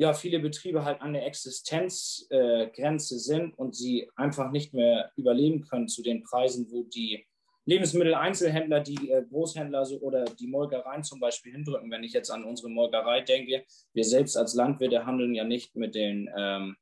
ja, 0.00 0.14
viele 0.14 0.38
Betriebe 0.38 0.82
halt 0.82 1.02
an 1.02 1.12
der 1.12 1.26
Existenzgrenze 1.26 3.14
äh, 3.14 3.18
sind 3.18 3.58
und 3.58 3.76
sie 3.76 4.08
einfach 4.16 4.50
nicht 4.50 4.72
mehr 4.72 5.12
überleben 5.14 5.60
können 5.60 5.88
zu 5.88 6.02
den 6.02 6.22
Preisen, 6.22 6.70
wo 6.70 6.84
die 6.84 7.26
Lebensmitteleinzelhändler, 7.66 8.80
die 8.80 9.10
äh, 9.10 9.22
Großhändler 9.28 9.84
so, 9.84 9.98
oder 10.00 10.24
die 10.24 10.46
Molkereien 10.46 11.04
zum 11.04 11.20
Beispiel 11.20 11.52
hindrücken. 11.52 11.90
Wenn 11.90 12.02
ich 12.02 12.14
jetzt 12.14 12.30
an 12.30 12.44
unsere 12.44 12.70
Molkerei 12.70 13.20
denke, 13.20 13.62
wir 13.92 14.04
selbst 14.04 14.38
als 14.38 14.54
Landwirte 14.54 15.04
handeln 15.04 15.34
ja 15.34 15.44
nicht 15.44 15.76
mit 15.76 15.94
den, 15.94 16.30
ähm, 16.34 16.76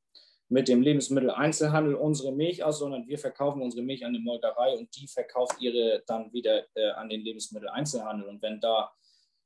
mit 0.48 0.68
dem 0.68 0.80
Lebensmitteleinzelhandel 0.80 1.96
unsere 1.96 2.32
Milch 2.32 2.62
aus, 2.62 2.78
sondern 2.78 3.08
wir 3.08 3.18
verkaufen 3.18 3.62
unsere 3.62 3.82
Milch 3.82 4.06
an 4.06 4.12
die 4.12 4.20
Molkerei 4.20 4.76
und 4.76 4.94
die 4.94 5.08
verkauft 5.08 5.60
ihre 5.60 6.04
dann 6.06 6.32
wieder 6.32 6.66
äh, 6.76 6.90
an 6.90 7.08
den 7.08 7.22
Lebensmitteleinzelhandel. 7.22 8.28
Und 8.28 8.40
wenn 8.42 8.60
da 8.60 8.92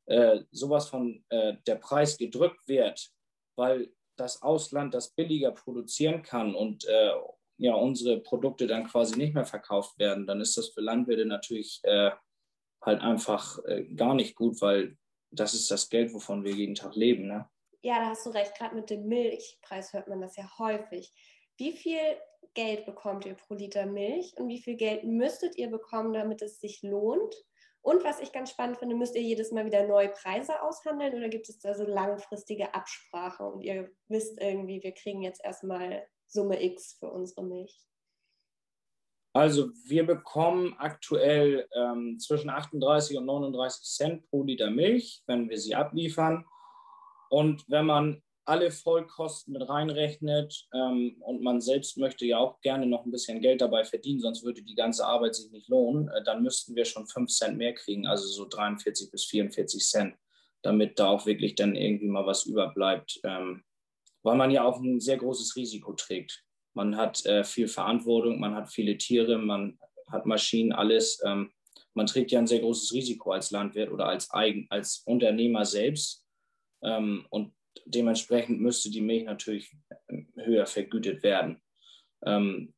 äh, 0.05 0.41
sowas 0.51 0.91
von 0.91 1.25
äh, 1.31 1.55
der 1.67 1.77
Preis 1.77 2.19
gedrückt 2.19 2.69
wird, 2.69 3.11
weil 3.57 3.93
das 4.17 4.43
Ausland 4.43 4.95
das 4.95 5.15
billiger 5.15 5.53
produzieren 5.53 6.23
kann 6.23 6.55
und 6.55 6.85
äh, 6.85 7.13
ja, 7.59 7.75
unsere 7.75 8.21
Produkte 8.21 8.67
dann 8.67 8.87
quasi 8.87 9.17
nicht 9.17 9.35
mehr 9.35 9.45
verkauft 9.45 9.99
werden, 9.99 10.27
dann 10.27 10.41
ist 10.41 10.57
das 10.57 10.71
für 10.71 10.81
Landwirte 10.81 11.27
natürlich 11.27 11.81
äh, 11.85 12.11
halt 12.81 13.01
einfach 13.01 13.59
äh, 13.65 13.85
gar 13.95 14.15
nicht 14.15 14.35
gut, 14.35 14.61
weil 14.61 14.97
das 15.31 15.55
ist 15.55 15.71
das 15.71 15.89
Geld, 15.89 16.13
wovon 16.13 16.45
wir 16.45 16.53
jeden 16.53 16.75
Tag 16.75 16.95
leben. 16.95 17.27
Ne? 17.27 17.49
Ja, 17.83 18.01
da 18.01 18.07
hast 18.11 18.27
du 18.27 18.31
recht. 18.31 18.57
Gerade 18.57 18.75
mit 18.75 18.91
dem 18.91 19.07
Milchpreis 19.07 19.93
hört 19.93 20.09
man 20.09 20.21
das 20.21 20.37
ja 20.37 20.49
häufig. 20.59 21.13
Wie 21.57 21.73
viel 21.73 22.01
Geld 22.55 22.85
bekommt 22.85 23.25
ihr 23.27 23.35
pro 23.35 23.55
Liter 23.55 23.87
Milch 23.87 24.35
und 24.37 24.49
wie 24.49 24.61
viel 24.61 24.77
Geld 24.77 25.05
müsstet 25.05 25.57
ihr 25.57 25.71
bekommen, 25.71 26.13
damit 26.13 26.43
es 26.43 26.61
sich 26.61 26.83
lohnt? 26.83 27.35
Und 27.83 28.05
was 28.05 28.21
ich 28.21 28.33
ganz 28.33 28.51
spannend 28.51 28.79
finde, 28.79 28.95
müsst 28.95 29.17
ihr 29.17 29.23
jedes 29.23 29.51
Mal 29.51 29.67
wieder 29.67 29.87
neue 29.87 30.09
Preise 30.09 30.63
aushandeln 30.63 31.15
oder 31.15 31.29
gibt 31.29 31.49
es 31.49 31.59
da 31.59 31.75
so 31.75 31.85
langfristige 31.85 32.75
Absprache 32.75 33.45
und 33.45 33.61
ihr 33.61 33.91
wisst 34.07 34.41
irgendwie, 34.41 34.83
wir 34.83 34.93
kriegen 34.93 35.23
jetzt 35.23 35.45
erstmal 35.45 36.07
Summe 36.29 36.63
X 36.63 36.97
für 36.99 37.11
unsere 37.11 37.45
Milch? 37.45 37.77
Also 39.35 39.71
wir 39.85 40.07
bekommen 40.07 40.77
aktuell 40.79 41.69
ähm, 41.75 42.19
zwischen 42.21 42.51
38 42.51 43.17
und 43.17 43.25
39 43.25 43.83
Cent 43.83 44.31
pro 44.31 44.45
Liter 44.45 44.71
Milch, 44.71 45.23
wenn 45.27 45.49
wir 45.49 45.59
sie 45.59 45.75
abliefern. 45.75 46.47
Und 47.31 47.65
wenn 47.69 47.87
man 47.87 48.23
alle 48.45 48.71
Vollkosten 48.71 49.53
mit 49.53 49.69
reinrechnet 49.69 50.67
ähm, 50.75 51.17
und 51.21 51.43
man 51.43 51.61
selbst 51.61 51.97
möchte 51.97 52.27
ja 52.27 52.39
auch 52.39 52.61
gerne 52.61 52.87
noch 52.87 53.05
ein 53.05 53.13
bisschen 53.13 53.41
Geld 53.41 53.61
dabei 53.61 53.85
verdienen, 53.85 54.21
sonst 54.21 54.45
würde 54.45 54.63
die 54.63 54.75
ganze 54.75 55.07
Arbeit 55.07 55.35
sich 55.35 55.51
nicht 55.53 55.69
lohnen, 55.69 56.09
äh, 56.09 56.23
dann 56.25 56.43
müssten 56.43 56.75
wir 56.75 56.85
schon 56.85 57.07
5 57.07 57.31
Cent 57.31 57.57
mehr 57.57 57.75
kriegen, 57.75 58.07
also 58.07 58.27
so 58.27 58.47
43 58.49 59.11
bis 59.11 59.25
44 59.27 59.85
Cent, 59.85 60.17
damit 60.63 60.99
da 60.99 61.09
auch 61.09 61.27
wirklich 61.27 61.55
dann 61.55 61.77
irgendwie 61.77 62.09
mal 62.09 62.27
was 62.27 62.45
überbleibt, 62.47 63.21
ähm, 63.25 63.63
weil 64.23 64.37
man 64.37 64.51
ja 64.51 64.65
auch 64.65 64.81
ein 64.81 65.01
sehr 65.01 65.19
großes 65.19 65.57
Risiko 65.57 65.93
trägt. 65.93 66.45
Man 66.75 66.97
hat 66.97 67.25
äh, 67.27 67.45
viel 67.45 67.69
Verantwortung, 67.69 68.41
man 68.41 68.55
hat 68.55 68.71
viele 68.71 68.97
Tiere, 68.97 69.39
man 69.39 69.79
hat 70.09 70.27
Maschinen, 70.27 70.73
alles. 70.73 71.21
Ähm, 71.25 71.53
man 71.95 72.07
trägt 72.07 72.31
ja 72.31 72.39
ein 72.39 72.47
sehr 72.47 72.61
großes 72.61 72.93
Risiko 72.93 73.33
als 73.33 73.51
Landwirt 73.51 73.91
oder 73.91 74.07
als, 74.07 74.33
Eigen, 74.33 74.67
als 74.71 75.03
Unternehmer 75.07 75.65
selbst 75.65 76.27
ähm, 76.83 77.27
und 77.31 77.53
dementsprechend 77.85 78.61
müsste 78.61 78.91
die 78.91 79.01
Milch 79.01 79.25
natürlich 79.25 79.75
höher 80.37 80.67
vergütet 80.67 81.23
werden. 81.23 81.61
Ähm, 82.25 82.75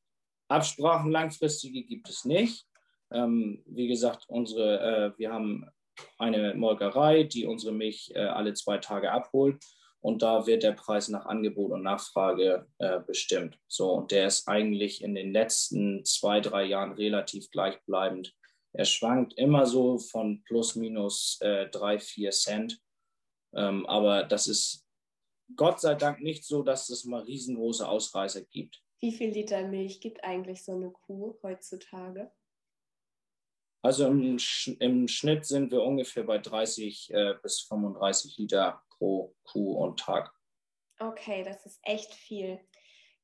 Absprachen 0.48 1.10
langfristige 1.10 1.84
gibt 1.84 2.08
es 2.08 2.24
nicht. 2.24 2.66
Ähm, 3.12 3.62
wie 3.66 3.88
gesagt, 3.88 4.24
unsere, 4.28 4.80
äh, 5.14 5.18
wir 5.18 5.32
haben 5.32 5.66
eine 6.18 6.54
Molkerei, 6.54 7.24
die 7.24 7.46
unsere 7.46 7.72
Milch 7.72 8.12
äh, 8.14 8.20
alle 8.20 8.54
zwei 8.54 8.78
Tage 8.78 9.12
abholt. 9.12 9.62
Und 10.00 10.22
da 10.22 10.46
wird 10.46 10.62
der 10.62 10.72
Preis 10.72 11.08
nach 11.08 11.24
Angebot 11.24 11.72
und 11.72 11.82
Nachfrage 11.82 12.66
äh, 12.78 13.00
bestimmt. 13.00 13.58
So, 13.68 13.92
und 13.92 14.10
der 14.10 14.26
ist 14.26 14.46
eigentlich 14.46 15.02
in 15.02 15.14
den 15.14 15.32
letzten 15.32 16.04
zwei, 16.04 16.40
drei 16.40 16.64
Jahren 16.64 16.92
relativ 16.92 17.50
gleichbleibend. 17.50 18.34
Er 18.74 18.84
schwankt 18.84 19.32
immer 19.38 19.64
so 19.64 19.98
von 19.98 20.42
plus 20.44 20.74
minus 20.74 21.38
äh, 21.40 21.68
drei, 21.70 21.98
vier 21.98 22.32
Cent. 22.32 22.78
Ähm, 23.54 23.86
aber 23.86 24.24
das 24.24 24.46
ist 24.46 24.83
Gott 25.56 25.80
sei 25.80 25.94
Dank 25.94 26.20
nicht 26.20 26.44
so, 26.44 26.62
dass 26.62 26.88
es 26.88 27.04
mal 27.04 27.22
riesengroße 27.22 27.86
Ausreißer 27.86 28.42
gibt. 28.42 28.82
Wie 29.00 29.12
viel 29.12 29.30
Liter 29.30 29.66
Milch 29.66 30.00
gibt 30.00 30.24
eigentlich 30.24 30.64
so 30.64 30.72
eine 30.72 30.90
Kuh 30.90 31.36
heutzutage? 31.42 32.32
Also 33.82 34.06
im, 34.06 34.38
im 34.80 35.08
Schnitt 35.08 35.44
sind 35.44 35.70
wir 35.70 35.82
ungefähr 35.82 36.22
bei 36.22 36.38
30 36.38 37.12
äh, 37.12 37.34
bis 37.42 37.60
35 37.60 38.38
Liter 38.38 38.82
pro 38.88 39.34
Kuh 39.44 39.74
und 39.74 40.00
Tag. 40.00 40.32
Okay, 40.98 41.42
das 41.42 41.66
ist 41.66 41.80
echt 41.82 42.14
viel. 42.14 42.60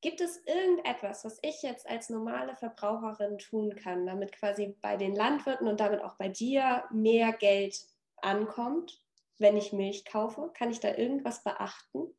Gibt 0.01 0.21
es 0.21 0.43
irgendetwas, 0.45 1.25
was 1.25 1.39
ich 1.41 1.61
jetzt 1.63 1.87
als 1.87 2.09
normale 2.09 2.55
Verbraucherin 2.55 3.37
tun 3.37 3.75
kann, 3.75 4.05
damit 4.05 4.33
quasi 4.33 4.75
bei 4.81 4.97
den 4.97 5.15
Landwirten 5.15 5.67
und 5.67 5.79
damit 5.79 6.01
auch 6.01 6.15
bei 6.17 6.27
dir 6.27 6.83
mehr 6.91 7.33
Geld 7.33 7.85
ankommt? 8.17 9.01
Wenn 9.39 9.57
ich 9.57 9.73
Milch 9.73 10.05
kaufe? 10.05 10.51
Kann 10.55 10.71
ich 10.71 10.79
da 10.79 10.95
irgendwas 10.95 11.43
beachten? 11.43 12.15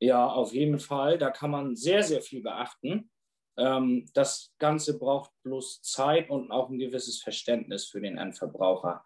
Ja, 0.00 0.26
auf 0.26 0.52
jeden 0.52 0.78
Fall. 0.78 1.18
Da 1.18 1.30
kann 1.30 1.50
man 1.50 1.76
sehr, 1.76 2.02
sehr 2.02 2.20
viel 2.20 2.42
beachten. 2.42 3.10
Ähm, 3.56 4.06
das 4.14 4.52
Ganze 4.58 4.98
braucht 4.98 5.30
bloß 5.42 5.82
Zeit 5.82 6.30
und 6.30 6.50
auch 6.50 6.68
ein 6.68 6.78
gewisses 6.78 7.22
Verständnis 7.22 7.86
für 7.86 8.00
den 8.00 8.18
Endverbraucher. 8.18 9.04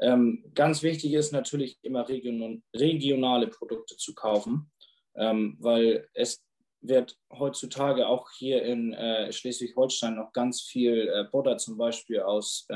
Ähm, 0.00 0.44
ganz 0.54 0.82
wichtig 0.82 1.12
ist 1.12 1.32
natürlich 1.32 1.78
immer 1.82 2.08
regionale 2.08 3.48
Produkte 3.48 3.96
zu 3.96 4.14
kaufen, 4.14 4.72
ähm, 5.14 5.56
weil 5.60 6.08
es 6.14 6.42
wird 6.80 7.18
heutzutage 7.30 8.06
auch 8.06 8.30
hier 8.30 8.62
in 8.62 8.94
äh, 8.94 9.30
Schleswig-Holstein 9.30 10.16
noch 10.16 10.32
ganz 10.32 10.62
viel 10.62 11.08
äh, 11.08 11.24
Butter 11.30 11.58
zum 11.58 11.76
Beispiel 11.76 12.20
aus, 12.20 12.66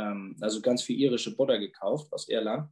also 0.40 0.60
ganz 0.60 0.82
viel 0.82 1.00
irische 1.00 1.34
Butter 1.34 1.58
gekauft 1.58 2.12
aus 2.12 2.28
Irland 2.28 2.68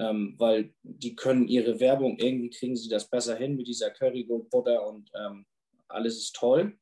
ähm, 0.00 0.34
weil 0.38 0.72
die 0.82 1.14
können 1.14 1.46
ihre 1.46 1.78
Werbung, 1.78 2.16
irgendwie 2.18 2.48
kriegen 2.48 2.74
sie 2.74 2.88
das 2.88 3.08
besser 3.08 3.36
hin 3.36 3.56
mit 3.56 3.68
dieser 3.68 3.90
Currygold 3.90 4.48
Butter 4.48 4.86
und 4.86 5.10
ähm, 5.14 5.44
alles 5.88 6.16
ist 6.16 6.34
toll. 6.34 6.78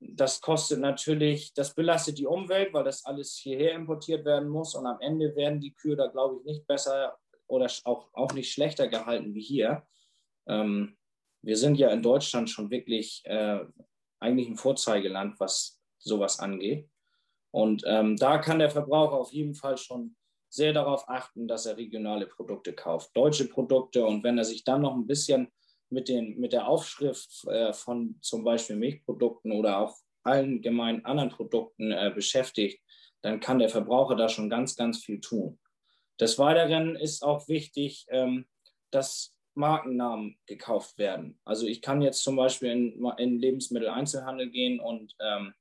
Das 0.00 0.40
kostet 0.40 0.78
natürlich, 0.80 1.54
das 1.54 1.74
belastet 1.74 2.18
die 2.18 2.26
Umwelt, 2.26 2.72
weil 2.74 2.84
das 2.84 3.04
alles 3.04 3.34
hierher 3.36 3.72
importiert 3.72 4.26
werden 4.26 4.48
muss 4.48 4.74
und 4.74 4.86
am 4.86 5.00
Ende 5.00 5.34
werden 5.36 5.60
die 5.60 5.72
Kühe 5.72 5.96
da, 5.96 6.06
glaube 6.06 6.36
ich, 6.38 6.44
nicht 6.44 6.66
besser 6.66 7.16
oder 7.46 7.70
auch, 7.84 8.10
auch 8.12 8.32
nicht 8.34 8.52
schlechter 8.52 8.88
gehalten 8.88 9.34
wie 9.34 9.42
hier. 9.42 9.86
Ähm, 10.46 10.98
wir 11.42 11.56
sind 11.56 11.76
ja 11.76 11.90
in 11.90 12.02
Deutschland 12.02 12.50
schon 12.50 12.70
wirklich 12.70 13.22
äh, 13.24 13.60
eigentlich 14.20 14.48
ein 14.48 14.56
Vorzeigeland, 14.56 15.40
was 15.40 15.80
sowas 15.98 16.40
angeht. 16.40 16.90
Und 17.50 17.84
ähm, 17.86 18.16
da 18.16 18.36
kann 18.36 18.58
der 18.58 18.70
Verbraucher 18.70 19.14
auf 19.14 19.32
jeden 19.32 19.54
Fall 19.54 19.78
schon 19.78 20.14
sehr 20.48 20.72
darauf 20.72 21.08
achten, 21.08 21.46
dass 21.46 21.66
er 21.66 21.76
regionale 21.76 22.26
Produkte 22.26 22.72
kauft, 22.72 23.16
deutsche 23.16 23.48
Produkte. 23.48 24.04
Und 24.04 24.24
wenn 24.24 24.38
er 24.38 24.44
sich 24.44 24.64
dann 24.64 24.82
noch 24.82 24.94
ein 24.94 25.06
bisschen 25.06 25.52
mit, 25.90 26.08
den, 26.08 26.38
mit 26.38 26.52
der 26.52 26.68
Aufschrift 26.68 27.46
äh, 27.46 27.72
von 27.72 28.16
zum 28.20 28.44
Beispiel 28.44 28.76
Milchprodukten 28.76 29.52
oder 29.52 29.78
auch 29.78 29.96
allgemein 30.22 31.04
anderen 31.04 31.30
Produkten 31.30 31.92
äh, 31.92 32.12
beschäftigt, 32.14 32.82
dann 33.22 33.40
kann 33.40 33.58
der 33.58 33.68
Verbraucher 33.68 34.16
da 34.16 34.28
schon 34.28 34.50
ganz, 34.50 34.76
ganz 34.76 35.04
viel 35.04 35.20
tun. 35.20 35.58
Des 36.20 36.38
Weiteren 36.38 36.96
ist 36.96 37.22
auch 37.22 37.48
wichtig, 37.48 38.06
ähm, 38.08 38.46
dass 38.90 39.34
Markennamen 39.54 40.38
gekauft 40.46 40.98
werden. 40.98 41.38
Also 41.44 41.66
ich 41.66 41.82
kann 41.82 42.00
jetzt 42.00 42.22
zum 42.22 42.36
Beispiel 42.36 42.70
in, 42.70 43.04
in 43.18 43.38
Lebensmitteleinzelhandel 43.38 44.50
gehen 44.50 44.80
und 44.80 45.14
ähm, 45.20 45.52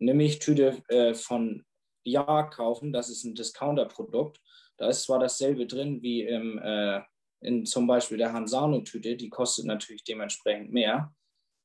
eine 0.00 0.14
Milchtüte 0.14 0.82
äh, 0.88 1.14
von 1.14 1.64
ja 2.06 2.44
kaufen. 2.44 2.92
Das 2.92 3.08
ist 3.08 3.24
ein 3.24 3.34
Discounter-Produkt. 3.34 4.40
Da 4.78 4.88
ist 4.88 5.02
zwar 5.02 5.18
dasselbe 5.18 5.66
drin 5.66 6.02
wie 6.02 6.22
im, 6.22 6.58
äh, 6.58 7.00
in 7.40 7.66
zum 7.66 7.86
Beispiel 7.86 8.18
der 8.18 8.32
Hansano-Tüte, 8.32 9.16
die 9.16 9.30
kostet 9.30 9.66
natürlich 9.66 10.04
dementsprechend 10.04 10.72
mehr. 10.72 11.14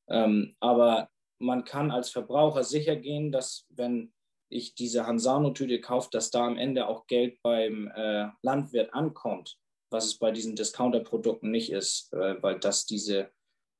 Ähm, 0.08 0.56
aber 0.60 1.08
man 1.38 1.64
kann 1.64 1.90
als 1.90 2.10
Verbraucher 2.10 2.64
sicher 2.64 2.96
gehen, 2.96 3.32
dass 3.32 3.66
wenn 3.70 4.12
ich 4.48 4.74
diese 4.74 5.06
Hansano-Tüte 5.06 5.80
kaufe, 5.80 6.08
dass 6.12 6.30
da 6.30 6.46
am 6.46 6.58
Ende 6.58 6.86
auch 6.86 7.06
Geld 7.06 7.40
beim 7.42 7.90
äh, 7.94 8.28
Landwirt 8.42 8.92
ankommt, 8.94 9.56
was 9.90 10.06
es 10.06 10.18
bei 10.18 10.30
diesen 10.30 10.56
Discounter-Produkten 10.56 11.50
nicht 11.50 11.72
ist, 11.72 12.12
äh, 12.12 12.42
weil 12.42 12.58
das 12.58 12.86
diese 12.86 13.30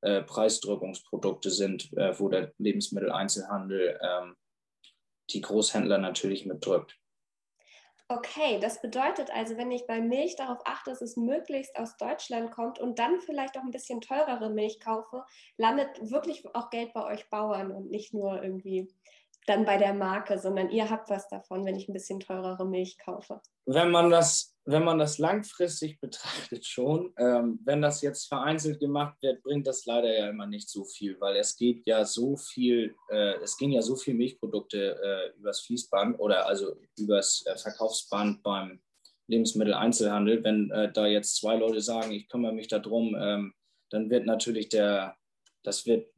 äh, 0.00 0.22
Preisdrückungsprodukte 0.22 1.50
sind, 1.50 1.92
äh, 1.96 2.18
wo 2.18 2.28
der 2.28 2.52
Lebensmitteleinzelhandel 2.58 4.00
ähm, 4.02 4.36
die 5.30 5.40
Großhändler 5.40 5.98
natürlich 5.98 6.46
mitdrückt. 6.46 6.98
Okay, 8.08 8.58
das 8.60 8.82
bedeutet 8.82 9.30
also, 9.30 9.56
wenn 9.56 9.70
ich 9.70 9.86
bei 9.86 10.02
Milch 10.02 10.36
darauf 10.36 10.58
achte, 10.66 10.90
dass 10.90 11.00
es 11.00 11.16
möglichst 11.16 11.78
aus 11.78 11.96
Deutschland 11.96 12.50
kommt 12.50 12.78
und 12.78 12.98
dann 12.98 13.20
vielleicht 13.22 13.56
auch 13.56 13.62
ein 13.62 13.70
bisschen 13.70 14.02
teurere 14.02 14.50
Milch 14.50 14.80
kaufe, 14.80 15.24
landet 15.56 16.10
wirklich 16.10 16.44
auch 16.54 16.68
Geld 16.68 16.92
bei 16.92 17.04
euch 17.04 17.30
Bauern 17.30 17.72
und 17.72 17.90
nicht 17.90 18.12
nur 18.12 18.42
irgendwie 18.42 18.92
dann 19.46 19.64
bei 19.64 19.76
der 19.76 19.94
Marke, 19.94 20.38
sondern 20.38 20.70
ihr 20.70 20.88
habt 20.88 21.10
was 21.10 21.28
davon, 21.28 21.64
wenn 21.64 21.76
ich 21.76 21.88
ein 21.88 21.92
bisschen 21.92 22.20
teurere 22.20 22.66
Milch 22.66 22.96
kaufe. 22.98 23.40
Wenn 23.66 23.90
man 23.90 24.10
das, 24.10 24.56
wenn 24.64 24.84
man 24.84 24.98
das 24.98 25.18
langfristig 25.18 26.00
betrachtet 26.00 26.64
schon, 26.66 27.12
ähm, 27.18 27.60
wenn 27.64 27.82
das 27.82 28.02
jetzt 28.02 28.28
vereinzelt 28.28 28.80
gemacht 28.80 29.16
wird, 29.22 29.42
bringt 29.42 29.66
das 29.66 29.84
leider 29.86 30.16
ja 30.16 30.28
immer 30.28 30.46
nicht 30.46 30.68
so 30.68 30.84
viel, 30.84 31.20
weil 31.20 31.36
es 31.36 31.56
geht 31.56 31.86
ja 31.86 32.04
so 32.04 32.36
viel, 32.36 32.94
äh, 33.08 33.34
es 33.42 33.56
gehen 33.56 33.72
ja 33.72 33.82
so 33.82 33.96
viele 33.96 34.16
Milchprodukte 34.16 35.00
äh, 35.02 35.38
übers 35.38 35.60
Fließband 35.60 36.18
oder 36.20 36.46
also 36.46 36.76
übers 36.96 37.44
äh, 37.46 37.56
Verkaufsband 37.56 38.42
beim 38.42 38.80
Lebensmitteleinzelhandel. 39.28 40.44
Wenn 40.44 40.70
äh, 40.70 40.92
da 40.92 41.06
jetzt 41.06 41.36
zwei 41.36 41.56
Leute 41.56 41.80
sagen, 41.80 42.12
ich 42.12 42.28
kümmere 42.28 42.52
mich 42.52 42.68
darum, 42.68 43.16
ähm, 43.18 43.54
dann 43.90 44.10
wird 44.10 44.26
natürlich 44.26 44.68
der 44.68 45.16
Das 45.62 45.86
wird 45.86 46.08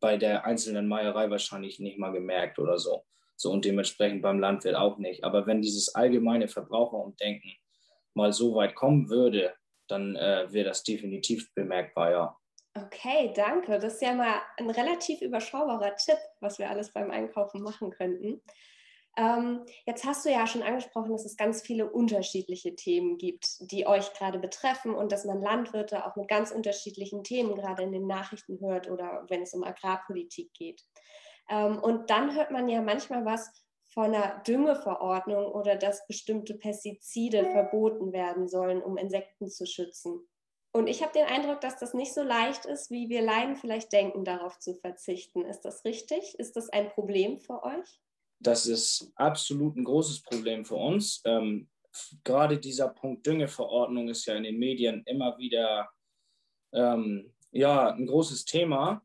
bei 0.00 0.16
der 0.16 0.44
einzelnen 0.44 0.88
Meierei 0.88 1.30
wahrscheinlich 1.30 1.78
nicht 1.78 1.98
mal 1.98 2.12
gemerkt 2.12 2.58
oder 2.58 2.78
so. 2.78 3.04
So 3.36 3.50
und 3.50 3.64
dementsprechend 3.64 4.22
beim 4.22 4.38
Landwirt 4.38 4.76
auch 4.76 4.98
nicht. 4.98 5.24
Aber 5.24 5.46
wenn 5.46 5.60
dieses 5.60 5.94
allgemeine 5.94 6.48
Verbraucherumdenken 6.48 7.52
mal 8.14 8.32
so 8.32 8.54
weit 8.54 8.74
kommen 8.74 9.08
würde, 9.10 9.54
dann 9.88 10.16
äh, 10.16 10.46
wäre 10.50 10.68
das 10.68 10.82
definitiv 10.82 11.52
bemerkbar, 11.54 12.10
ja. 12.10 12.36
Okay, 12.76 13.32
danke. 13.34 13.78
Das 13.78 13.94
ist 13.94 14.02
ja 14.02 14.14
mal 14.14 14.40
ein 14.56 14.70
relativ 14.70 15.20
überschaubarer 15.20 15.94
Tipp, 15.96 16.18
was 16.40 16.58
wir 16.58 16.70
alles 16.70 16.92
beim 16.92 17.10
Einkaufen 17.10 17.62
machen 17.62 17.90
könnten. 17.90 18.42
Ähm, 19.16 19.64
jetzt 19.86 20.04
hast 20.04 20.24
du 20.24 20.30
ja 20.30 20.46
schon 20.46 20.62
angesprochen, 20.62 21.12
dass 21.12 21.24
es 21.24 21.36
ganz 21.36 21.62
viele 21.62 21.90
unterschiedliche 21.90 22.74
Themen 22.74 23.16
gibt, 23.16 23.70
die 23.70 23.86
euch 23.86 24.12
gerade 24.14 24.38
betreffen 24.38 24.94
und 24.94 25.12
dass 25.12 25.24
man 25.24 25.40
Landwirte 25.40 26.04
auch 26.04 26.16
mit 26.16 26.28
ganz 26.28 26.50
unterschiedlichen 26.50 27.22
Themen 27.22 27.54
gerade 27.54 27.84
in 27.84 27.92
den 27.92 28.06
Nachrichten 28.06 28.60
hört 28.60 28.90
oder 28.90 29.24
wenn 29.28 29.42
es 29.42 29.54
um 29.54 29.62
Agrarpolitik 29.62 30.52
geht. 30.54 30.82
Ähm, 31.48 31.78
und 31.78 32.10
dann 32.10 32.34
hört 32.34 32.50
man 32.50 32.68
ja 32.68 32.82
manchmal 32.82 33.24
was 33.24 33.50
von 33.92 34.12
einer 34.12 34.42
Düngeverordnung 34.46 35.46
oder 35.46 35.76
dass 35.76 36.06
bestimmte 36.08 36.54
Pestizide 36.54 37.44
verboten 37.52 38.12
werden 38.12 38.48
sollen, 38.48 38.82
um 38.82 38.96
Insekten 38.96 39.48
zu 39.48 39.66
schützen. 39.66 40.26
Und 40.72 40.88
ich 40.88 41.02
habe 41.04 41.12
den 41.12 41.26
Eindruck, 41.26 41.60
dass 41.60 41.78
das 41.78 41.94
nicht 41.94 42.12
so 42.12 42.24
leicht 42.24 42.66
ist, 42.66 42.90
wie 42.90 43.08
wir 43.08 43.22
Laien 43.22 43.54
vielleicht 43.54 43.92
denken, 43.92 44.24
darauf 44.24 44.58
zu 44.58 44.74
verzichten. 44.74 45.44
Ist 45.44 45.60
das 45.60 45.84
richtig? 45.84 46.36
Ist 46.40 46.56
das 46.56 46.68
ein 46.70 46.88
Problem 46.88 47.38
für 47.38 47.62
euch? 47.62 48.00
Das 48.38 48.66
ist 48.66 49.12
absolut 49.14 49.76
ein 49.76 49.84
großes 49.84 50.22
Problem 50.22 50.64
für 50.64 50.76
uns. 50.76 51.22
Ähm, 51.24 51.68
gerade 52.24 52.58
dieser 52.58 52.88
Punkt 52.88 53.26
Düngeverordnung 53.26 54.08
ist 54.08 54.26
ja 54.26 54.34
in 54.34 54.42
den 54.42 54.58
Medien 54.58 55.02
immer 55.06 55.38
wieder 55.38 55.88
ähm, 56.72 57.32
ja, 57.52 57.90
ein 57.90 58.06
großes 58.06 58.44
Thema. 58.44 59.02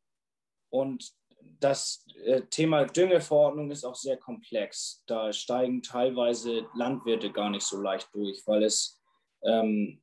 Und 0.70 1.12
das 1.60 2.06
äh, 2.24 2.42
Thema 2.44 2.86
Düngeverordnung 2.86 3.72
ist 3.72 3.86
auch 3.86 3.96
sehr 3.96 4.18
komplex. 4.18 5.04
Da 5.06 5.32
steigen 5.32 5.82
teilweise 5.82 6.68
Landwirte 6.74 7.32
gar 7.32 7.50
nicht 7.50 7.64
so 7.64 7.80
leicht 7.80 8.10
durch, 8.14 8.42
weil 8.46 8.64
es 8.64 9.00
ähm, 9.44 10.02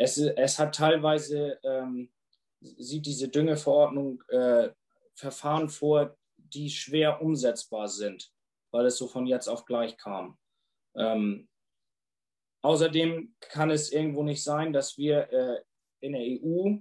es, 0.00 0.16
es 0.16 0.58
hat 0.58 0.74
teilweise, 0.74 1.58
ähm, 1.62 2.10
sieht 2.60 3.06
diese 3.06 3.28
Düngeverordnung 3.28 4.22
äh, 4.28 4.70
Verfahren 5.14 5.68
vor, 5.68 6.16
die 6.36 6.70
schwer 6.70 7.20
umsetzbar 7.20 7.88
sind, 7.88 8.32
weil 8.70 8.86
es 8.86 8.96
so 8.96 9.08
von 9.08 9.26
jetzt 9.26 9.48
auf 9.48 9.64
gleich 9.64 9.96
kam. 9.96 10.38
Ähm, 10.96 11.48
außerdem 12.62 13.34
kann 13.40 13.70
es 13.70 13.92
irgendwo 13.92 14.22
nicht 14.22 14.42
sein, 14.42 14.72
dass 14.72 14.98
wir 14.98 15.32
äh, 15.32 15.60
in 16.00 16.12
der 16.12 16.22
EU 16.22 16.78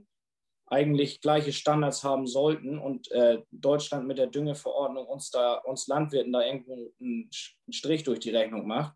eigentlich 0.67 1.22
gleiche 1.22 1.51
Standards 1.51 2.03
haben 2.03 2.27
sollten 2.27 2.77
und 2.77 3.12
äh, 3.12 3.41
Deutschland 3.51 4.08
mit 4.08 4.17
der 4.17 4.27
Düngeverordnung 4.27 5.08
uns 5.08 5.31
da 5.31 5.55
uns 5.55 5.88
Landwirten 5.88 6.31
da 6.31 6.46
irgendwo 6.46 6.91
einen 7.01 7.29
Strich 7.72 8.03
durch 8.03 8.19
die 8.19 8.29
Rechnung 8.29 8.67
macht. 8.67 8.96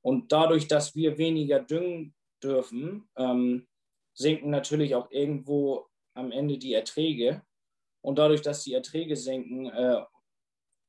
Und 0.00 0.30
dadurch, 0.30 0.68
dass 0.68 0.94
wir 0.94 1.18
weniger 1.18 1.58
düngen 1.58 2.14
dürfen, 2.42 3.08
ähm, 3.16 3.66
sinken 4.14 4.50
natürlich 4.50 4.94
auch 4.94 5.10
irgendwo 5.10 5.86
am 6.14 6.30
Ende 6.30 6.58
die 6.58 6.74
Erträge. 6.74 7.42
Und 8.00 8.18
dadurch, 8.18 8.42
dass 8.42 8.62
die 8.62 8.74
Erträge 8.74 9.16
sinken, 9.16 9.66
äh, 9.66 10.02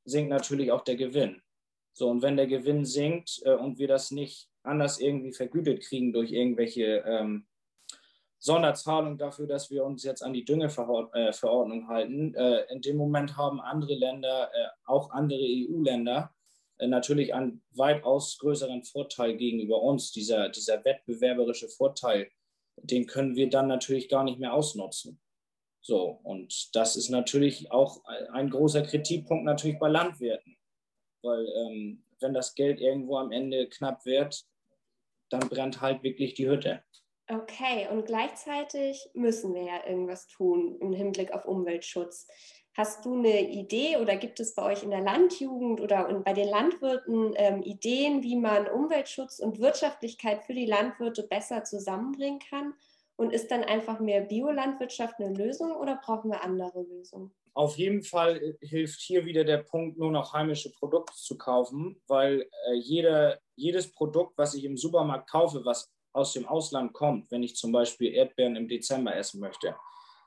sinkt 0.04 0.30
natürlich 0.30 0.72
auch 0.72 0.82
der 0.82 0.96
Gewinn. 0.96 1.42
So, 1.92 2.08
und 2.08 2.22
wenn 2.22 2.36
der 2.36 2.46
Gewinn 2.46 2.84
sinkt 2.84 3.40
äh, 3.44 3.54
und 3.54 3.78
wir 3.78 3.88
das 3.88 4.10
nicht 4.10 4.48
anders 4.62 5.00
irgendwie 5.00 5.32
vergütet 5.32 5.82
kriegen 5.82 6.12
durch 6.12 6.32
irgendwelche 6.32 7.04
ähm, 7.06 7.46
Sonderzahlungen 8.38 9.18
dafür, 9.18 9.46
dass 9.46 9.70
wir 9.70 9.84
uns 9.84 10.02
jetzt 10.02 10.22
an 10.22 10.32
die 10.32 10.44
Düngeverordnung 10.44 11.82
äh, 11.82 11.86
halten, 11.86 12.34
äh, 12.34 12.64
in 12.72 12.80
dem 12.80 12.96
Moment 12.96 13.36
haben 13.36 13.60
andere 13.60 13.94
Länder, 13.94 14.50
äh, 14.54 14.68
auch 14.86 15.10
andere 15.10 15.42
EU-Länder, 15.42 16.34
natürlich 16.82 17.34
einen 17.34 17.62
weitaus 17.72 18.38
größeren 18.38 18.84
Vorteil 18.84 19.36
gegenüber 19.36 19.82
uns. 19.82 20.12
Dieser, 20.12 20.48
dieser 20.48 20.82
wettbewerberische 20.82 21.68
Vorteil, 21.68 22.30
den 22.76 23.06
können 23.06 23.36
wir 23.36 23.50
dann 23.50 23.68
natürlich 23.68 24.08
gar 24.08 24.24
nicht 24.24 24.38
mehr 24.38 24.54
ausnutzen. 24.54 25.20
So, 25.82 26.20
und 26.22 26.74
das 26.74 26.96
ist 26.96 27.08
natürlich 27.08 27.70
auch 27.70 28.04
ein 28.32 28.50
großer 28.50 28.82
Kritikpunkt 28.82 29.44
natürlich 29.44 29.78
bei 29.78 29.88
Landwirten, 29.88 30.56
weil 31.22 31.46
ähm, 31.56 32.04
wenn 32.20 32.34
das 32.34 32.54
Geld 32.54 32.80
irgendwo 32.80 33.16
am 33.16 33.32
Ende 33.32 33.68
knapp 33.68 34.04
wird, 34.04 34.44
dann 35.30 35.48
brennt 35.48 35.80
halt 35.80 36.02
wirklich 36.02 36.34
die 36.34 36.48
Hütte. 36.48 36.82
Okay, 37.28 37.86
und 37.88 38.06
gleichzeitig 38.06 39.08
müssen 39.14 39.54
wir 39.54 39.62
ja 39.62 39.86
irgendwas 39.86 40.26
tun 40.26 40.76
im 40.80 40.92
Hinblick 40.92 41.32
auf 41.32 41.44
Umweltschutz. 41.44 42.26
Hast 42.76 43.04
du 43.04 43.14
eine 43.14 43.48
Idee 43.48 43.98
oder 43.98 44.16
gibt 44.16 44.40
es 44.40 44.54
bei 44.54 44.64
euch 44.64 44.82
in 44.82 44.90
der 44.90 45.00
Landjugend 45.00 45.80
oder 45.80 46.12
bei 46.24 46.32
den 46.32 46.48
Landwirten 46.48 47.34
ähm, 47.36 47.62
Ideen, 47.62 48.22
wie 48.22 48.36
man 48.36 48.68
Umweltschutz 48.68 49.38
und 49.38 49.60
Wirtschaftlichkeit 49.60 50.42
für 50.44 50.54
die 50.54 50.66
Landwirte 50.66 51.22
besser 51.22 51.62
zusammenbringen 51.62 52.40
kann? 52.40 52.74
Und 53.20 53.34
ist 53.34 53.50
dann 53.50 53.64
einfach 53.64 54.00
mehr 54.00 54.22
Biolandwirtschaft 54.22 55.16
eine 55.18 55.34
Lösung 55.34 55.72
oder 55.72 56.00
brauchen 56.02 56.30
wir 56.30 56.42
andere 56.42 56.80
Lösungen? 56.80 57.30
Auf 57.52 57.76
jeden 57.76 58.02
Fall 58.02 58.56
hilft 58.62 58.98
hier 58.98 59.26
wieder 59.26 59.44
der 59.44 59.58
Punkt, 59.58 59.98
nur 59.98 60.10
noch 60.10 60.32
heimische 60.32 60.72
Produkte 60.72 61.12
zu 61.14 61.36
kaufen, 61.36 62.00
weil 62.06 62.48
äh, 62.70 62.76
jeder, 62.76 63.38
jedes 63.56 63.92
Produkt, 63.92 64.38
was 64.38 64.54
ich 64.54 64.64
im 64.64 64.78
Supermarkt 64.78 65.28
kaufe, 65.28 65.62
was 65.66 65.90
aus 66.14 66.32
dem 66.32 66.48
Ausland 66.48 66.94
kommt, 66.94 67.30
wenn 67.30 67.42
ich 67.42 67.56
zum 67.56 67.72
Beispiel 67.72 68.14
Erdbeeren 68.14 68.56
im 68.56 68.68
Dezember 68.68 69.14
essen 69.14 69.38
möchte, 69.38 69.76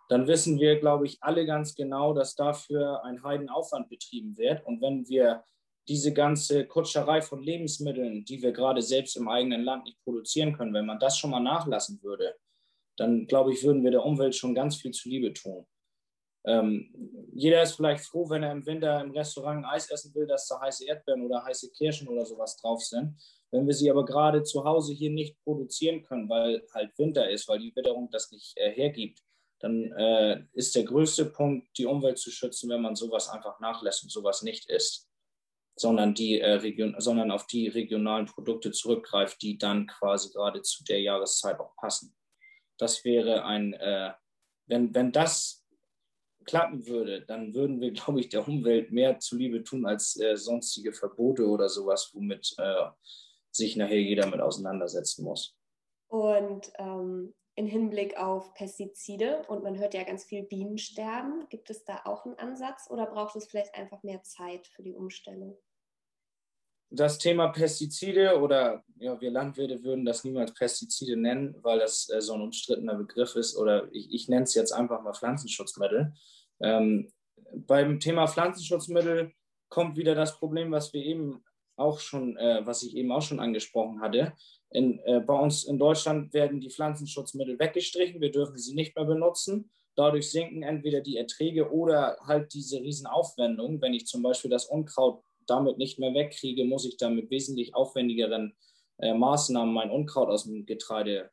dann 0.07 0.27
wissen 0.27 0.59
wir, 0.59 0.79
glaube 0.79 1.07
ich, 1.07 1.17
alle 1.19 1.47
ganz 1.47 1.73
genau, 1.73 2.13
dass 2.13 2.35
dafür 2.35 3.03
ein 3.03 3.23
Heidenaufwand 3.23 3.89
betrieben 3.89 4.37
wird. 4.37 4.63
Und 4.67 4.83
wenn 4.83 5.09
wir 5.09 5.43
diese 5.87 6.13
ganze 6.13 6.67
Kutscherei 6.67 7.23
von 7.23 7.41
Lebensmitteln, 7.41 8.23
die 8.23 8.43
wir 8.43 8.51
gerade 8.51 8.83
selbst 8.83 9.17
im 9.17 9.29
eigenen 9.29 9.63
Land 9.63 9.85
nicht 9.85 9.99
produzieren 10.03 10.53
können, 10.53 10.75
wenn 10.75 10.85
man 10.85 10.99
das 10.99 11.17
schon 11.17 11.31
mal 11.31 11.39
nachlassen 11.39 11.99
würde, 12.03 12.35
dann 12.97 13.27
glaube 13.27 13.53
ich, 13.53 13.63
würden 13.63 13.83
wir 13.83 13.91
der 13.91 14.05
Umwelt 14.05 14.35
schon 14.35 14.55
ganz 14.55 14.75
viel 14.77 14.91
zuliebe 14.91 15.33
tun. 15.33 15.65
Ähm, 16.45 16.93
jeder 17.33 17.63
ist 17.63 17.75
vielleicht 17.75 18.03
froh, 18.03 18.29
wenn 18.29 18.43
er 18.43 18.51
im 18.51 18.65
Winter 18.65 19.01
im 19.01 19.11
Restaurant 19.11 19.65
Eis 19.65 19.89
essen 19.89 20.13
will, 20.13 20.27
dass 20.27 20.47
da 20.47 20.59
heiße 20.59 20.85
Erdbeeren 20.85 21.25
oder 21.25 21.43
heiße 21.43 21.71
Kirschen 21.71 22.07
oder 22.07 22.25
sowas 22.25 22.57
drauf 22.57 22.83
sind. 22.83 23.15
Wenn 23.51 23.65
wir 23.65 23.73
sie 23.73 23.89
aber 23.89 24.03
gerade 24.03 24.43
zu 24.43 24.63
Hause 24.65 24.93
hier 24.93 25.11
nicht 25.11 25.41
produzieren 25.43 26.03
können, 26.03 26.27
weil 26.27 26.65
halt 26.73 26.97
Winter 26.97 27.29
ist, 27.29 27.47
weil 27.47 27.59
die 27.59 27.73
Witterung 27.75 28.09
das 28.11 28.31
nicht 28.31 28.57
äh, 28.57 28.71
hergibt, 28.71 29.21
dann 29.59 29.93
äh, 29.93 30.43
ist 30.51 30.75
der 30.75 30.83
größte 30.83 31.25
Punkt, 31.25 31.77
die 31.77 31.85
Umwelt 31.85 32.17
zu 32.17 32.31
schützen, 32.31 32.69
wenn 32.69 32.81
man 32.81 32.95
sowas 32.95 33.29
einfach 33.29 33.61
nachlässt 33.61 34.03
und 34.03 34.11
sowas 34.11 34.41
nicht 34.41 34.69
isst, 34.69 35.07
sondern, 35.77 36.13
die, 36.13 36.41
äh, 36.41 36.55
Region, 36.55 36.95
sondern 36.97 37.31
auf 37.31 37.47
die 37.47 37.69
regionalen 37.69 38.25
Produkte 38.25 38.71
zurückgreift, 38.71 39.41
die 39.41 39.57
dann 39.57 39.87
quasi 39.87 40.31
gerade 40.31 40.61
zu 40.61 40.83
der 40.83 40.99
Jahreszeit 40.99 41.59
auch 41.59 41.75
passen. 41.77 42.13
Das 42.83 43.05
wäre 43.05 43.45
ein, 43.45 43.71
äh, 43.75 44.11
wenn, 44.65 44.93
wenn 44.93 45.13
das 45.13 45.65
klappen 46.43 46.85
würde, 46.85 47.21
dann 47.21 47.55
würden 47.55 47.79
wir, 47.79 47.91
glaube 47.93 48.19
ich, 48.19 48.27
der 48.27 48.45
Umwelt 48.45 48.91
mehr 48.91 49.19
zuliebe 49.19 49.63
tun 49.63 49.85
als 49.85 50.19
äh, 50.19 50.35
sonstige 50.35 50.91
Verbote 50.91 51.47
oder 51.47 51.69
sowas, 51.69 52.11
womit 52.13 52.53
äh, 52.57 52.89
sich 53.51 53.77
nachher 53.77 54.01
jeder 54.01 54.27
mit 54.27 54.41
auseinandersetzen 54.41 55.23
muss. 55.23 55.55
Und 56.09 56.73
ähm, 56.77 57.33
in 57.55 57.67
Hinblick 57.67 58.17
auf 58.17 58.53
Pestizide 58.53 59.43
und 59.47 59.63
man 59.63 59.79
hört 59.79 59.93
ja 59.93 60.03
ganz 60.03 60.25
viel 60.25 60.43
Bienensterben. 60.43 61.47
Gibt 61.47 61.69
es 61.69 61.85
da 61.85 62.01
auch 62.03 62.25
einen 62.25 62.37
Ansatz 62.37 62.89
oder 62.89 63.05
braucht 63.05 63.37
es 63.37 63.47
vielleicht 63.47 63.73
einfach 63.75 64.03
mehr 64.03 64.23
Zeit 64.23 64.67
für 64.67 64.83
die 64.83 64.93
Umstellung? 64.93 65.57
Das 66.95 67.17
Thema 67.17 67.47
Pestizide 67.47 68.39
oder 68.39 68.83
ja, 68.99 69.19
wir 69.19 69.31
Landwirte 69.31 69.83
würden 69.83 70.05
das 70.05 70.23
niemals 70.23 70.53
Pestizide 70.53 71.17
nennen, 71.17 71.55
weil 71.63 71.79
das 71.79 72.07
äh, 72.09 72.21
so 72.21 72.35
ein 72.35 72.41
umstrittener 72.41 72.93
Begriff 72.93 73.35
ist 73.35 73.57
oder 73.57 73.87
ich, 73.91 74.13
ich 74.13 74.29
nenne 74.29 74.43
es 74.43 74.53
jetzt 74.53 74.71
einfach 74.71 75.01
mal 75.01 75.13
Pflanzenschutzmittel. 75.13 76.13
Ähm, 76.61 77.11
beim 77.55 77.99
Thema 77.99 78.27
Pflanzenschutzmittel 78.27 79.31
kommt 79.69 79.97
wieder 79.97 80.13
das 80.13 80.37
Problem, 80.37 80.71
was 80.71 80.93
wir 80.93 81.03
eben 81.03 81.43
auch 81.77 81.99
schon, 81.99 82.37
äh, 82.37 82.61
was 82.63 82.83
ich 82.83 82.95
eben 82.95 83.11
auch 83.11 83.23
schon 83.23 83.39
angesprochen 83.39 83.99
hatte. 83.99 84.33
In, 84.69 84.99
äh, 84.99 85.19
bei 85.19 85.33
uns 85.33 85.63
in 85.63 85.79
Deutschland 85.79 86.31
werden 86.35 86.59
die 86.59 86.69
Pflanzenschutzmittel 86.69 87.57
weggestrichen, 87.57 88.21
wir 88.21 88.31
dürfen 88.31 88.57
sie 88.57 88.75
nicht 88.75 88.95
mehr 88.95 89.05
benutzen. 89.05 89.71
Dadurch 89.95 90.29
sinken 90.29 90.61
entweder 90.61 91.01
die 91.01 91.17
Erträge 91.17 91.71
oder 91.71 92.17
halt 92.25 92.53
diese 92.53 92.79
Riesenaufwendung. 92.81 93.81
Wenn 93.81 93.95
ich 93.95 94.05
zum 94.05 94.21
Beispiel 94.21 94.51
das 94.51 94.67
Unkraut 94.67 95.23
damit 95.47 95.77
nicht 95.77 95.99
mehr 95.99 96.13
wegkriege, 96.13 96.65
muss 96.65 96.85
ich 96.85 96.97
dann 96.97 97.15
mit 97.15 97.29
wesentlich 97.29 97.75
aufwendigeren 97.75 98.55
äh, 98.99 99.13
Maßnahmen 99.13 99.73
mein 99.73 99.91
Unkraut 99.91 100.29
aus 100.29 100.45
dem 100.45 100.65
Getreide 100.65 101.31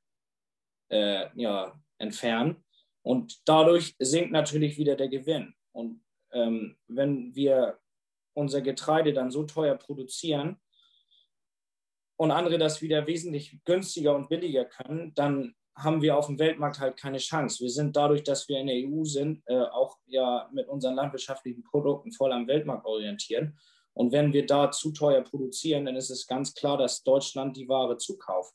äh, 0.90 1.27
ja, 1.35 1.81
entfernen. 1.99 2.64
Und 3.03 3.40
dadurch 3.46 3.94
sinkt 3.99 4.33
natürlich 4.33 4.77
wieder 4.79 4.96
der 4.96 5.09
Gewinn. 5.09 5.55
Und 5.73 6.03
ähm, 6.33 6.77
wenn 6.88 7.35
wir 7.35 7.79
unser 8.35 8.61
Getreide 8.61 9.12
dann 9.12 9.31
so 9.31 9.44
teuer 9.44 9.77
produzieren 9.77 10.61
und 12.16 12.31
andere 12.31 12.59
das 12.59 12.83
wieder 12.83 13.07
wesentlich 13.07 13.59
günstiger 13.64 14.14
und 14.14 14.29
billiger 14.29 14.64
können, 14.64 15.14
dann 15.14 15.55
haben 15.77 16.03
wir 16.03 16.16
auf 16.16 16.27
dem 16.27 16.38
Weltmarkt 16.38 16.79
halt 16.79 16.96
keine 16.96 17.18
Chance. 17.18 17.62
Wir 17.62 17.70
sind 17.70 17.96
dadurch, 17.96 18.23
dass 18.23 18.49
wir 18.49 18.59
in 18.59 18.66
der 18.66 18.77
EU 18.77 19.05
sind, 19.05 19.42
äh, 19.46 19.61
auch 19.61 19.96
ja 20.07 20.49
mit 20.53 20.68
unseren 20.68 20.94
landwirtschaftlichen 20.94 21.62
Produkten 21.62 22.12
voll 22.12 22.33
am 22.33 22.46
Weltmarkt 22.46 22.87
orientieren. 22.87 23.59
Und 24.00 24.12
wenn 24.12 24.32
wir 24.32 24.46
da 24.46 24.70
zu 24.70 24.92
teuer 24.92 25.20
produzieren, 25.20 25.84
dann 25.84 25.94
ist 25.94 26.08
es 26.08 26.26
ganz 26.26 26.54
klar, 26.54 26.78
dass 26.78 27.02
Deutschland 27.02 27.54
die 27.54 27.68
Ware 27.68 27.98
zukauft. 27.98 28.54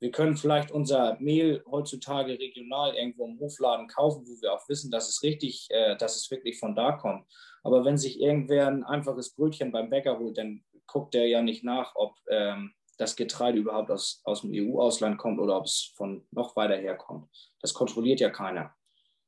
Wir 0.00 0.10
können 0.10 0.36
vielleicht 0.36 0.70
unser 0.70 1.16
Mehl 1.18 1.64
heutzutage 1.64 2.38
regional 2.38 2.94
irgendwo 2.94 3.24
im 3.24 3.40
Hofladen 3.40 3.88
kaufen, 3.88 4.26
wo 4.26 4.38
wir 4.42 4.52
auch 4.52 4.68
wissen, 4.68 4.90
dass 4.90 5.08
es 5.08 5.22
richtig, 5.22 5.66
äh, 5.70 5.96
dass 5.96 6.14
es 6.14 6.30
wirklich 6.30 6.58
von 6.58 6.74
da 6.74 6.92
kommt. 6.92 7.24
Aber 7.62 7.86
wenn 7.86 7.96
sich 7.96 8.20
irgendwer 8.20 8.66
ein 8.66 8.84
einfaches 8.84 9.34
Brötchen 9.34 9.72
beim 9.72 9.88
Bäcker 9.88 10.18
holt, 10.18 10.36
dann 10.36 10.62
guckt 10.86 11.14
der 11.14 11.26
ja 11.26 11.40
nicht 11.40 11.64
nach, 11.64 11.92
ob 11.94 12.18
ähm, 12.28 12.74
das 12.98 13.16
Getreide 13.16 13.56
überhaupt 13.56 13.90
aus, 13.90 14.20
aus 14.24 14.42
dem 14.42 14.50
EU-Ausland 14.52 15.16
kommt 15.16 15.40
oder 15.40 15.56
ob 15.56 15.64
es 15.64 15.94
von 15.96 16.26
noch 16.32 16.54
weiter 16.54 16.76
herkommt. 16.76 17.30
Das 17.62 17.72
kontrolliert 17.72 18.20
ja 18.20 18.28
keiner. 18.28 18.74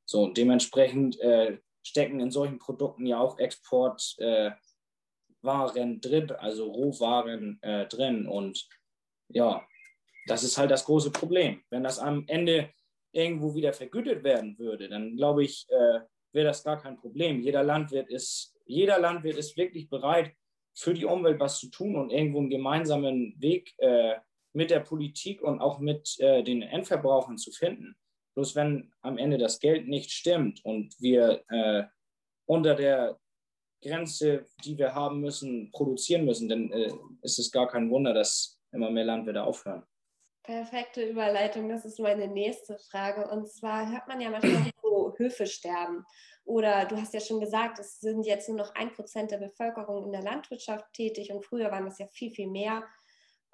So, 0.04 0.26
dementsprechend 0.26 1.18
äh, 1.20 1.56
stecken 1.82 2.20
in 2.20 2.30
solchen 2.30 2.58
Produkten 2.58 3.06
ja 3.06 3.18
auch 3.18 3.38
Exportwaren 3.38 4.52
äh, 4.52 4.56
drin, 5.42 6.31
also 6.33 6.70
Rohwaren 6.70 7.59
äh, 7.62 7.87
drin. 7.87 8.26
Und 8.26 8.68
ja, 9.28 9.66
das 10.26 10.42
ist 10.42 10.59
halt 10.59 10.70
das 10.70 10.85
große 10.85 11.11
Problem. 11.11 11.62
Wenn 11.70 11.85
das 11.85 11.98
am 11.98 12.24
Ende 12.28 12.70
irgendwo 13.12 13.55
wieder 13.55 13.72
vergütet 13.72 14.24
werden 14.24 14.59
würde, 14.59 14.88
dann 14.88 15.16
glaube 15.16 15.44
ich, 15.44 15.66
äh, 15.68 16.00
wäre 16.33 16.46
das 16.46 16.64
gar 16.64 16.81
kein 16.81 16.96
Problem. 16.96 17.40
Jeder 17.40 17.62
Landwirt 17.62 18.09
ist, 18.09 18.55
jeder 18.64 18.98
Landwirt 18.98 19.37
ist 19.37 19.57
wirklich 19.57 19.88
bereit, 19.88 20.35
für 20.74 20.94
die 20.94 21.05
Umwelt 21.05 21.38
was 21.38 21.59
zu 21.59 21.68
tun 21.68 21.96
und 21.96 22.11
irgendwo 22.11 22.38
einen 22.38 22.50
gemeinsamen 22.50 23.35
Weg 23.38 23.74
äh, 23.78 24.14
mit 24.55 24.70
der 24.70 24.81
Politik 24.81 25.42
und 25.42 25.61
auch 25.61 25.78
mit 25.78 26.18
äh, 26.20 26.42
den 26.42 26.62
Endverbrauchern 26.62 27.37
zu 27.37 27.50
finden. 27.52 27.94
Bloß 28.35 28.55
wenn 28.57 28.92
am 29.02 29.18
Ende 29.18 29.37
das 29.37 29.61
Geld 29.61 29.88
nicht 29.88 30.11
stimmt 30.11 30.64
und 30.64 30.94
wir 31.00 31.44
äh, 31.48 31.85
unter 32.46 32.74
der 32.74 33.18
Grenze, 33.82 34.46
die 34.64 34.78
wir 34.78 34.94
haben 34.94 35.20
müssen, 35.20 35.70
produzieren 35.72 36.24
müssen, 36.24 36.48
dann 36.48 36.70
äh, 36.72 36.92
ist 37.22 37.38
es 37.38 37.50
gar 37.50 37.68
kein 37.68 37.90
Wunder, 37.90 38.14
dass 38.14 38.58
immer 38.72 38.90
mehr 38.90 39.04
Landwirte 39.04 39.42
aufhören. 39.42 39.82
Perfekte 40.42 41.08
Überleitung, 41.08 41.68
das 41.68 41.84
ist 41.84 42.00
meine 42.00 42.26
nächste 42.26 42.78
Frage. 42.90 43.28
Und 43.28 43.48
zwar 43.48 43.90
hört 43.90 44.08
man 44.08 44.20
ja 44.20 44.30
manchmal 44.30 44.72
so 44.82 45.14
Höfe 45.16 45.46
sterben. 45.46 46.04
Oder 46.44 46.86
du 46.86 46.96
hast 46.96 47.14
ja 47.14 47.20
schon 47.20 47.40
gesagt, 47.40 47.78
es 47.78 48.00
sind 48.00 48.26
jetzt 48.26 48.48
nur 48.48 48.58
noch 48.58 48.74
ein 48.74 48.92
Prozent 48.92 49.30
der 49.30 49.38
Bevölkerung 49.38 50.06
in 50.06 50.12
der 50.12 50.22
Landwirtschaft 50.22 50.92
tätig 50.92 51.32
und 51.32 51.44
früher 51.44 51.70
waren 51.70 51.84
das 51.84 51.98
ja 51.98 52.06
viel, 52.08 52.32
viel 52.32 52.48
mehr. 52.48 52.82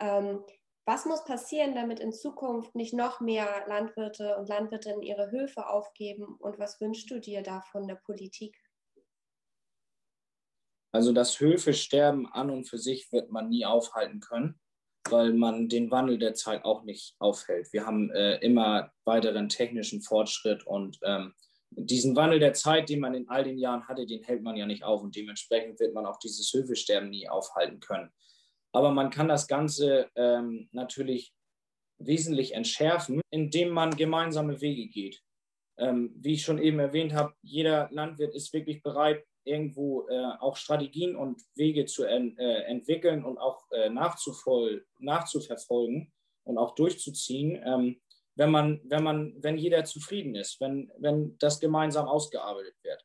Ähm, 0.01 0.43
was 0.87 1.05
muss 1.05 1.23
passieren, 1.25 1.75
damit 1.75 2.01
in 2.01 2.15
Zukunft 2.15 2.75
nicht 2.75 2.95
noch 2.95 3.21
mehr 3.21 3.65
Landwirte 3.67 4.39
und 4.39 4.49
Landwirtinnen 4.49 5.03
ihre 5.03 5.31
Höfe 5.31 5.69
aufgeben? 5.69 6.37
Und 6.39 6.59
was 6.59 6.81
wünschst 6.81 7.11
du 7.11 7.21
dir 7.21 7.43
da 7.43 7.61
von 7.61 7.87
der 7.87 7.97
Politik? 7.97 8.57
Also 10.93 11.13
das 11.13 11.39
Höfesterben 11.41 12.27
an 12.27 12.51
und 12.51 12.65
für 12.65 12.79
sich 12.79 13.13
wird 13.13 13.31
man 13.31 13.49
nie 13.49 13.65
aufhalten 13.65 14.21
können 14.21 14.59
weil 15.11 15.33
man 15.33 15.69
den 15.69 15.91
Wandel 15.91 16.19
der 16.19 16.35
Zeit 16.35 16.65
auch 16.65 16.85
nicht 16.85 17.15
aufhält. 17.19 17.73
Wir 17.73 17.87
haben 17.87 18.11
äh, 18.11 18.37
immer 18.39 18.93
weiteren 19.05 19.49
technischen 19.49 20.03
Fortschritt 20.03 20.67
und 20.67 20.99
ähm, 21.03 21.35
diesen 21.71 22.17
Wandel 22.17 22.39
der 22.39 22.55
Zeit, 22.55 22.89
den 22.89 23.01
man 23.01 23.15
in 23.15 23.29
all 23.29 23.45
den 23.45 23.59
Jahren 23.59 23.87
hatte, 23.89 24.07
den 24.07 24.23
hält 24.23 24.43
man 24.43 24.57
ja 24.57 24.67
nicht 24.67 24.85
auf 24.85 25.03
und 25.03 25.15
dementsprechend 25.15 25.79
wird 25.81 25.95
man 25.95 26.07
auch 26.07 26.19
dieses 26.19 26.53
Höfesterben 26.53 27.11
nie 27.11 27.29
aufhalten 27.29 27.81
können. 27.81 28.11
Aber 28.73 28.91
man 28.91 29.11
kann 29.11 29.29
das 29.29 29.49
Ganze 29.49 30.11
ähm, 30.15 30.69
natürlich 30.73 31.35
wesentlich 31.99 32.55
entschärfen, 32.55 33.21
indem 33.31 33.71
man 33.71 33.97
gemeinsame 33.97 34.61
Wege 34.61 34.89
geht. 34.89 35.23
Ähm, 35.79 36.13
wie 36.17 36.35
ich 36.35 36.43
schon 36.43 36.59
eben 36.59 36.79
erwähnt 36.79 37.13
habe, 37.13 37.35
jeder 37.43 37.89
Landwirt 37.93 38.35
ist 38.35 38.53
wirklich 38.53 38.83
bereit, 38.83 39.25
irgendwo 39.45 40.09
äh, 40.09 40.33
auch 40.41 40.57
Strategien 40.57 41.17
und 41.17 41.43
Wege 41.55 41.87
zu 41.87 42.05
en, 42.05 42.37
äh, 42.39 42.63
entwickeln 42.65 43.25
und 43.25 43.39
auch 43.39 43.71
äh, 43.73 43.91
nachzuverfolgen 43.91 46.13
und 46.45 46.59
auch 46.59 46.75
durchzuziehen, 46.75 47.63
ähm, 47.65 48.01
wenn 48.35 48.51
man, 48.51 48.81
wenn 48.85 49.03
man, 49.03 49.35
wenn 49.43 49.59
jeder 49.59 49.85
zufrieden 49.85 50.35
ist, 50.35 50.61
wenn, 50.61 50.93
wenn 50.99 51.37
das 51.39 51.61
gemeinsam 51.61 52.07
ausgearbeitet 52.07 52.77
wird. 52.83 53.05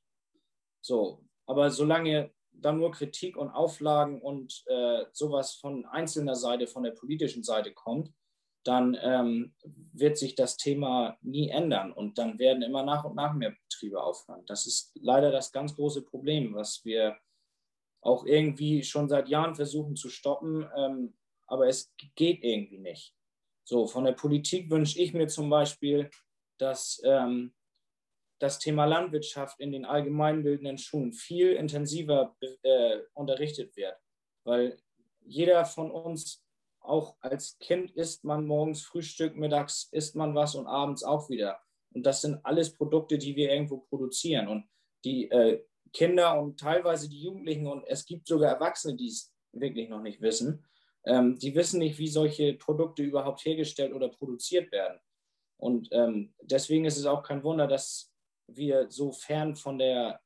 So, 0.81 1.23
aber 1.45 1.71
solange 1.71 2.31
dann 2.51 2.77
nur 2.77 2.91
Kritik 2.91 3.35
und 3.35 3.49
Auflagen 3.49 4.21
und 4.21 4.63
äh, 4.67 5.05
sowas 5.11 5.55
von 5.55 5.85
einzelner 5.85 6.35
Seite, 6.35 6.67
von 6.67 6.83
der 6.83 6.91
politischen 6.91 7.43
Seite 7.43 7.73
kommt, 7.73 8.11
dann 8.63 8.97
ähm, 9.01 9.53
wird 9.93 10.17
sich 10.17 10.35
das 10.35 10.57
Thema 10.57 11.17
nie 11.21 11.49
ändern 11.49 11.91
und 11.91 12.17
dann 12.17 12.39
werden 12.39 12.63
immer 12.63 12.83
nach 12.83 13.03
und 13.03 13.15
nach 13.15 13.33
mehr 13.33 13.55
Betriebe 13.69 14.01
aufhören. 14.01 14.45
Das 14.45 14.65
ist 14.65 14.91
leider 14.95 15.31
das 15.31 15.51
ganz 15.51 15.75
große 15.75 16.03
Problem, 16.03 16.53
was 16.55 16.83
wir 16.85 17.17
auch 18.01 18.25
irgendwie 18.25 18.83
schon 18.83 19.09
seit 19.09 19.29
Jahren 19.29 19.55
versuchen 19.55 19.95
zu 19.95 20.09
stoppen, 20.09 20.67
ähm, 20.75 21.13
aber 21.47 21.67
es 21.67 21.93
geht 22.15 22.43
irgendwie 22.43 22.79
nicht. 22.79 23.15
So, 23.65 23.87
von 23.87 24.03
der 24.03 24.11
Politik 24.13 24.69
wünsche 24.69 24.99
ich 24.99 25.13
mir 25.13 25.27
zum 25.27 25.49
Beispiel, 25.49 26.09
dass 26.57 27.01
ähm, 27.05 27.53
das 28.39 28.59
Thema 28.59 28.85
Landwirtschaft 28.85 29.59
in 29.59 29.71
den 29.71 29.85
allgemeinbildenden 29.85 30.77
Schulen 30.77 31.13
viel 31.13 31.53
intensiver 31.53 32.35
äh, 32.63 32.99
unterrichtet 33.13 33.75
wird, 33.77 33.95
weil 34.43 34.77
jeder 35.21 35.63
von 35.63 35.91
uns 35.91 36.42
auch 36.83 37.15
als 37.21 37.57
Kind 37.59 37.91
isst 37.91 38.23
man 38.23 38.45
morgens 38.45 38.83
Frühstück, 38.83 39.35
mittags 39.35 39.89
isst 39.91 40.15
man 40.15 40.35
was 40.35 40.55
und 40.55 40.67
abends 40.67 41.03
auch 41.03 41.29
wieder. 41.29 41.59
Und 41.93 42.05
das 42.05 42.21
sind 42.21 42.39
alles 42.43 42.73
Produkte, 42.73 43.17
die 43.17 43.35
wir 43.35 43.51
irgendwo 43.51 43.77
produzieren. 43.77 44.47
Und 44.47 44.65
die 45.05 45.29
äh, 45.31 45.63
Kinder 45.93 46.39
und 46.39 46.59
teilweise 46.59 47.09
die 47.09 47.21
Jugendlichen 47.21 47.67
und 47.67 47.85
es 47.85 48.05
gibt 48.05 48.27
sogar 48.27 48.51
Erwachsene, 48.53 48.95
die 48.95 49.07
es 49.07 49.31
wirklich 49.51 49.89
noch 49.89 50.01
nicht 50.01 50.21
wissen, 50.21 50.65
ähm, 51.05 51.37
die 51.37 51.53
wissen 51.55 51.79
nicht, 51.79 51.97
wie 51.99 52.07
solche 52.07 52.53
Produkte 52.53 53.03
überhaupt 53.03 53.45
hergestellt 53.45 53.93
oder 53.93 54.09
produziert 54.09 54.71
werden. 54.71 54.99
Und 55.57 55.89
ähm, 55.91 56.33
deswegen 56.41 56.85
ist 56.85 56.97
es 56.97 57.05
auch 57.05 57.23
kein 57.23 57.43
Wunder, 57.43 57.67
dass 57.67 58.11
wir 58.47 58.89
so 58.89 59.11
fern 59.11 59.55
von, 59.55 59.77
der, 59.77 60.19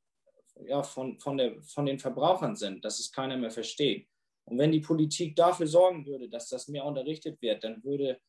ja, 0.65 0.83
von, 0.83 1.19
von, 1.19 1.37
der, 1.37 1.61
von 1.61 1.85
den 1.85 1.99
Verbrauchern 1.99 2.55
sind, 2.55 2.83
dass 2.85 2.99
es 2.99 3.11
keiner 3.11 3.37
mehr 3.37 3.51
versteht. 3.51 4.07
Und 4.47 4.57
wenn 4.57 4.71
die 4.71 4.79
Politik 4.79 5.35
dafür 5.35 5.67
sorgen 5.67 6.05
würde, 6.05 6.29
dass 6.29 6.49
das 6.49 6.67
mehr 6.67 6.85
unterrichtet 6.85 7.41
wird, 7.41 7.63
dann 7.63 7.83
würde 7.83 8.19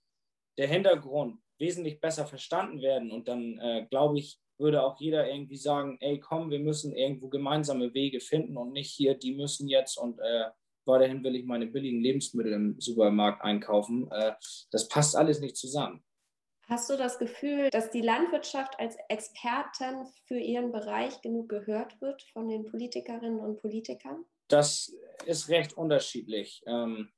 der 0.59 0.67
Hintergrund 0.67 1.41
wesentlich 1.59 2.01
besser 2.01 2.27
verstanden 2.27 2.83
werden. 2.83 3.11
Und 3.11 3.29
dann, 3.29 3.59
äh, 3.59 3.87
glaube 3.89 4.19
ich, 4.19 4.39
würde 4.59 4.83
auch 4.83 4.99
jeder 5.01 5.31
irgendwie 5.31 5.57
sagen, 5.57 5.97
ey, 6.01 6.19
komm, 6.19 6.51
wir 6.51 6.59
müssen 6.59 6.93
irgendwo 6.93 7.29
gemeinsame 7.29 7.95
Wege 7.95 8.21
finden 8.21 8.57
und 8.57 8.73
nicht 8.73 8.91
hier, 8.91 9.15
die 9.15 9.35
müssen 9.35 9.69
jetzt 9.69 9.97
und 9.97 10.19
äh, 10.19 10.47
weiterhin 10.85 11.23
will 11.23 11.37
ich 11.37 11.45
meine 11.45 11.67
billigen 11.67 12.01
Lebensmittel 12.01 12.53
im 12.53 12.81
Supermarkt 12.81 13.43
einkaufen. 13.43 14.11
Äh, 14.11 14.33
das 14.73 14.89
passt 14.89 15.15
alles 15.15 15.41
nicht 15.41 15.57
zusammen. 15.57 16.03
Hast 16.69 16.91
du 16.91 16.97
das 16.97 17.19
Gefühl, 17.19 17.71
dass 17.71 17.91
die 17.91 18.03
Landwirtschaft 18.03 18.79
als 18.79 18.97
Experten 19.09 20.07
für 20.27 20.39
ihren 20.39 20.71
Bereich 20.73 21.23
genug 21.23 21.49
gehört 21.49 21.99
wird 22.01 22.23
von 22.33 22.49
den 22.49 22.67
Politikerinnen 22.67 23.39
und 23.39 23.61
Politikern? 23.61 24.25
Das 24.49 24.95
ist 25.27 25.49
recht 25.49 25.77
unterschiedlich. 25.77 26.63
Ähm, 26.67 27.11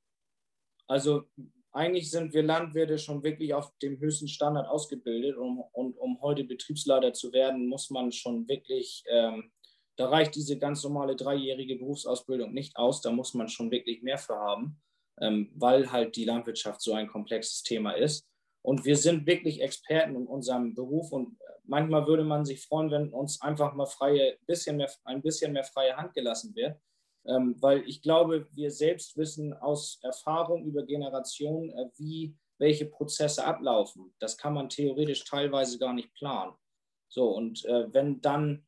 also 0.87 1.23
eigentlich 1.71 2.11
sind 2.11 2.33
wir 2.33 2.43
Landwirte 2.43 2.97
schon 2.97 3.23
wirklich 3.23 3.53
auf 3.53 3.71
dem 3.81 3.99
höchsten 3.99 4.27
Standard 4.27 4.67
ausgebildet 4.67 5.37
und, 5.37 5.63
und 5.71 5.97
um 5.97 6.21
heute 6.21 6.43
Betriebsleiter 6.43 7.13
zu 7.13 7.31
werden, 7.31 7.67
muss 7.67 7.89
man 7.89 8.11
schon 8.11 8.47
wirklich, 8.47 9.03
ähm, 9.09 9.51
da 9.95 10.09
reicht 10.09 10.35
diese 10.35 10.59
ganz 10.59 10.83
normale 10.83 11.15
dreijährige 11.15 11.77
Berufsausbildung 11.77 12.53
nicht 12.53 12.75
aus, 12.75 13.01
da 13.01 13.11
muss 13.11 13.33
man 13.33 13.47
schon 13.47 13.71
wirklich 13.71 14.01
mehr 14.01 14.17
für 14.17 14.35
haben, 14.35 14.81
ähm, 15.21 15.49
weil 15.55 15.91
halt 15.91 16.17
die 16.17 16.25
Landwirtschaft 16.25 16.81
so 16.81 16.93
ein 16.93 17.07
komplexes 17.07 17.63
Thema 17.63 17.93
ist. 17.93 18.27
Und 18.63 18.83
wir 18.83 18.97
sind 18.97 19.25
wirklich 19.25 19.61
Experten 19.61 20.15
in 20.15 20.27
unserem 20.27 20.75
Beruf 20.75 21.11
und 21.13 21.37
manchmal 21.63 22.05
würde 22.05 22.25
man 22.25 22.43
sich 22.43 22.61
freuen, 22.61 22.91
wenn 22.91 23.09
uns 23.09 23.41
einfach 23.41 23.73
mal 23.73 23.85
freie, 23.85 24.37
bisschen 24.45 24.77
mehr, 24.77 24.91
ein 25.05 25.21
bisschen 25.21 25.53
mehr 25.53 25.63
freie 25.63 25.95
Hand 25.95 26.13
gelassen 26.13 26.53
wird 26.53 26.77
ähm, 27.25 27.55
weil 27.61 27.87
ich 27.87 28.01
glaube, 28.01 28.47
wir 28.51 28.71
selbst 28.71 29.17
wissen 29.17 29.53
aus 29.53 29.99
Erfahrung 30.01 30.65
über 30.65 30.83
Generationen, 30.83 31.69
äh, 31.71 31.89
wie 31.97 32.35
welche 32.57 32.85
Prozesse 32.85 33.43
ablaufen. 33.43 34.13
Das 34.19 34.37
kann 34.37 34.53
man 34.53 34.69
theoretisch 34.69 35.23
teilweise 35.25 35.79
gar 35.79 35.93
nicht 35.93 36.13
planen. 36.13 36.53
So, 37.07 37.29
und 37.29 37.65
äh, 37.65 37.91
wenn 37.93 38.21
dann 38.21 38.65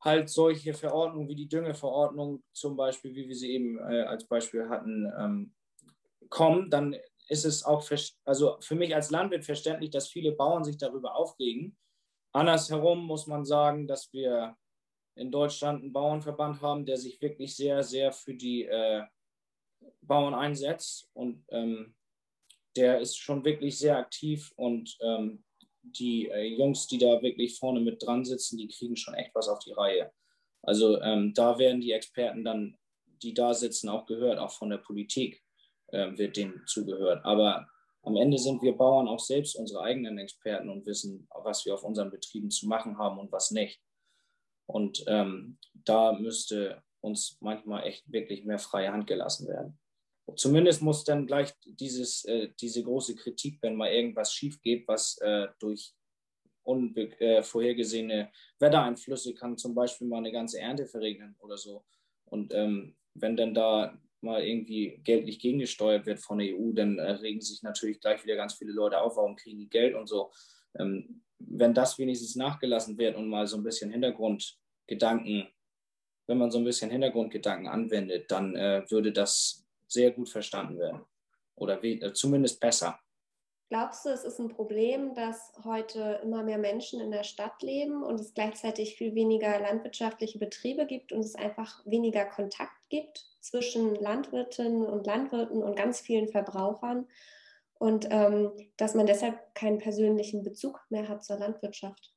halt 0.00 0.28
solche 0.30 0.74
Verordnungen 0.74 1.28
wie 1.28 1.36
die 1.36 1.48
Düngeverordnung 1.48 2.42
zum 2.52 2.76
Beispiel, 2.76 3.14
wie 3.14 3.28
wir 3.28 3.36
sie 3.36 3.52
eben 3.52 3.78
äh, 3.78 4.02
als 4.02 4.26
Beispiel 4.26 4.68
hatten, 4.68 5.12
ähm, 5.18 5.54
kommen, 6.28 6.70
dann 6.70 6.96
ist 7.28 7.44
es 7.44 7.64
auch, 7.64 7.88
also 8.24 8.56
für 8.60 8.74
mich 8.74 8.94
als 8.94 9.10
Landwirt 9.10 9.44
verständlich, 9.44 9.90
dass 9.90 10.08
viele 10.08 10.32
Bauern 10.32 10.64
sich 10.64 10.76
darüber 10.76 11.14
aufregen. 11.14 11.76
Andersherum 12.32 13.04
muss 13.04 13.26
man 13.26 13.44
sagen, 13.44 13.86
dass 13.86 14.12
wir 14.12 14.56
in 15.14 15.30
Deutschland 15.30 15.82
einen 15.82 15.92
Bauernverband 15.92 16.60
haben, 16.60 16.86
der 16.86 16.96
sich 16.96 17.20
wirklich 17.20 17.54
sehr, 17.54 17.82
sehr 17.82 18.12
für 18.12 18.34
die 18.34 18.64
äh, 18.64 19.02
Bauern 20.00 20.34
einsetzt. 20.34 21.10
Und 21.12 21.44
ähm, 21.50 21.94
der 22.76 23.00
ist 23.00 23.16
schon 23.18 23.44
wirklich 23.44 23.78
sehr 23.78 23.98
aktiv 23.98 24.52
und 24.56 24.96
ähm, 25.00 25.44
die 25.82 26.28
äh, 26.28 26.44
Jungs, 26.44 26.86
die 26.86 26.98
da 26.98 27.20
wirklich 27.22 27.58
vorne 27.58 27.80
mit 27.80 28.02
dran 28.02 28.24
sitzen, 28.24 28.56
die 28.56 28.68
kriegen 28.68 28.96
schon 28.96 29.14
echt 29.14 29.34
was 29.34 29.48
auf 29.48 29.58
die 29.60 29.72
Reihe. 29.72 30.12
Also 30.62 31.00
ähm, 31.02 31.34
da 31.34 31.58
werden 31.58 31.80
die 31.80 31.92
Experten 31.92 32.44
dann, 32.44 32.78
die 33.22 33.34
da 33.34 33.52
sitzen, 33.52 33.88
auch 33.88 34.06
gehört, 34.06 34.38
auch 34.38 34.52
von 34.52 34.70
der 34.70 34.78
Politik 34.78 35.42
äh, 35.88 36.16
wird 36.16 36.36
denen 36.36 36.62
zugehört. 36.66 37.24
Aber 37.24 37.68
am 38.02 38.16
Ende 38.16 38.38
sind 38.38 38.62
wir 38.62 38.76
Bauern 38.76 39.08
auch 39.08 39.20
selbst 39.20 39.56
unsere 39.56 39.82
eigenen 39.82 40.18
Experten 40.18 40.68
und 40.68 40.86
wissen, 40.86 41.28
was 41.42 41.64
wir 41.66 41.74
auf 41.74 41.84
unseren 41.84 42.10
Betrieben 42.10 42.50
zu 42.50 42.66
machen 42.66 42.98
haben 42.98 43.18
und 43.18 43.30
was 43.30 43.50
nicht. 43.50 43.80
Und 44.72 45.04
ähm, 45.06 45.58
da 45.84 46.12
müsste 46.12 46.82
uns 47.00 47.36
manchmal 47.40 47.84
echt 47.84 48.10
wirklich 48.10 48.44
mehr 48.44 48.58
freie 48.58 48.90
Hand 48.92 49.06
gelassen 49.06 49.46
werden. 49.48 49.78
Zumindest 50.36 50.80
muss 50.80 51.04
dann 51.04 51.26
gleich 51.26 51.52
dieses, 51.64 52.24
äh, 52.24 52.48
diese 52.58 52.82
große 52.82 53.14
Kritik, 53.16 53.58
wenn 53.60 53.76
mal 53.76 53.92
irgendwas 53.92 54.32
schief 54.32 54.62
geht, 54.62 54.88
was 54.88 55.18
äh, 55.18 55.48
durch 55.58 55.92
unvorhergesehene 56.62 58.28
äh, 58.28 58.32
Wettereinflüsse 58.60 59.34
kann 59.34 59.58
zum 59.58 59.74
Beispiel 59.74 60.06
mal 60.06 60.18
eine 60.18 60.32
ganze 60.32 60.60
Ernte 60.60 60.86
verregnen 60.86 61.36
oder 61.40 61.58
so. 61.58 61.84
Und 62.24 62.54
ähm, 62.54 62.96
wenn 63.14 63.36
dann 63.36 63.52
da 63.52 64.00
mal 64.22 64.42
irgendwie 64.42 65.00
geldlich 65.02 65.40
gegengesteuert 65.40 66.06
wird 66.06 66.20
von 66.20 66.38
der 66.38 66.56
EU, 66.56 66.72
dann 66.72 66.98
regen 66.98 67.40
sich 67.40 67.62
natürlich 67.62 68.00
gleich 68.00 68.24
wieder 68.24 68.36
ganz 68.36 68.54
viele 68.54 68.72
Leute 68.72 69.00
auf, 69.00 69.16
warum 69.16 69.34
kriegen 69.36 69.58
die 69.58 69.68
Geld 69.68 69.96
und 69.96 70.06
so. 70.06 70.30
Ähm, 70.78 71.22
wenn 71.38 71.74
das 71.74 71.98
wenigstens 71.98 72.36
nachgelassen 72.36 72.96
wird 72.96 73.16
und 73.16 73.28
mal 73.28 73.46
so 73.46 73.56
ein 73.56 73.64
bisschen 73.64 73.90
Hintergrundgedanken, 74.86 75.48
wenn 76.26 76.38
man 76.38 76.50
so 76.50 76.58
ein 76.58 76.64
bisschen 76.64 76.90
Hintergrundgedanken 76.90 77.68
anwendet, 77.68 78.30
dann 78.30 78.54
äh, 78.56 78.84
würde 78.88 79.12
das 79.12 79.64
sehr 79.86 80.10
gut 80.10 80.28
verstanden 80.28 80.78
werden 80.78 81.04
oder 81.56 81.82
äh, 81.82 82.12
zumindest 82.12 82.60
besser. 82.60 82.98
Glaubst 83.68 84.04
du, 84.04 84.10
es 84.10 84.24
ist 84.24 84.38
ein 84.38 84.50
Problem, 84.50 85.14
dass 85.14 85.50
heute 85.64 86.20
immer 86.22 86.42
mehr 86.42 86.58
Menschen 86.58 87.00
in 87.00 87.10
der 87.10 87.24
Stadt 87.24 87.62
leben 87.62 88.02
und 88.02 88.20
es 88.20 88.34
gleichzeitig 88.34 88.96
viel 88.96 89.14
weniger 89.14 89.58
landwirtschaftliche 89.60 90.38
Betriebe 90.38 90.84
gibt 90.84 91.10
und 91.10 91.20
es 91.20 91.34
einfach 91.34 91.80
weniger 91.86 92.26
Kontakt 92.26 92.90
gibt 92.90 93.24
zwischen 93.40 93.94
Landwirtinnen 93.94 94.84
und 94.84 95.06
Landwirten 95.06 95.62
und 95.62 95.74
ganz 95.74 96.00
vielen 96.00 96.28
Verbrauchern 96.28 97.08
und 97.78 98.06
ähm, 98.10 98.52
dass 98.76 98.94
man 98.94 99.06
deshalb 99.06 99.54
keinen 99.54 99.78
persönlichen 99.78 100.42
Bezug 100.42 100.78
mehr 100.90 101.08
hat 101.08 101.24
zur 101.24 101.38
Landwirtschaft? 101.38 102.11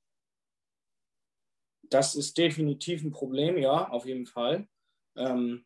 Das 1.89 2.15
ist 2.15 2.37
definitiv 2.37 3.03
ein 3.03 3.11
Problem, 3.11 3.57
ja, 3.57 3.89
auf 3.89 4.05
jeden 4.05 4.25
Fall. 4.25 4.67
Ähm, 5.15 5.65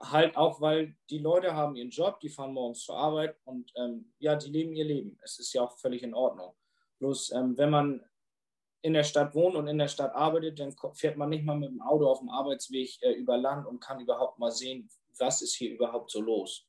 halt 0.00 0.36
auch, 0.36 0.60
weil 0.60 0.96
die 1.10 1.18
Leute 1.18 1.54
haben 1.54 1.76
ihren 1.76 1.90
Job, 1.90 2.20
die 2.20 2.28
fahren 2.28 2.52
morgens 2.52 2.84
zur 2.84 2.96
Arbeit 2.96 3.36
und 3.44 3.72
ähm, 3.76 4.12
ja, 4.18 4.36
die 4.36 4.50
leben 4.50 4.72
ihr 4.72 4.84
Leben. 4.84 5.18
Es 5.22 5.38
ist 5.38 5.52
ja 5.52 5.62
auch 5.62 5.78
völlig 5.78 6.02
in 6.02 6.14
Ordnung. 6.14 6.54
Bloß 6.98 7.32
ähm, 7.32 7.56
wenn 7.58 7.70
man 7.70 8.04
in 8.82 8.92
der 8.92 9.04
Stadt 9.04 9.34
wohnt 9.34 9.56
und 9.56 9.66
in 9.66 9.78
der 9.78 9.88
Stadt 9.88 10.14
arbeitet, 10.14 10.60
dann 10.60 10.74
fährt 10.94 11.16
man 11.16 11.30
nicht 11.30 11.44
mal 11.44 11.58
mit 11.58 11.70
dem 11.70 11.82
Auto 11.82 12.06
auf 12.06 12.20
dem 12.20 12.28
Arbeitsweg 12.28 12.90
äh, 13.02 13.12
über 13.12 13.36
Land 13.36 13.66
und 13.66 13.80
kann 13.80 14.00
überhaupt 14.00 14.38
mal 14.38 14.52
sehen, 14.52 14.88
was 15.18 15.42
ist 15.42 15.54
hier 15.54 15.72
überhaupt 15.72 16.10
so 16.10 16.20
los. 16.20 16.66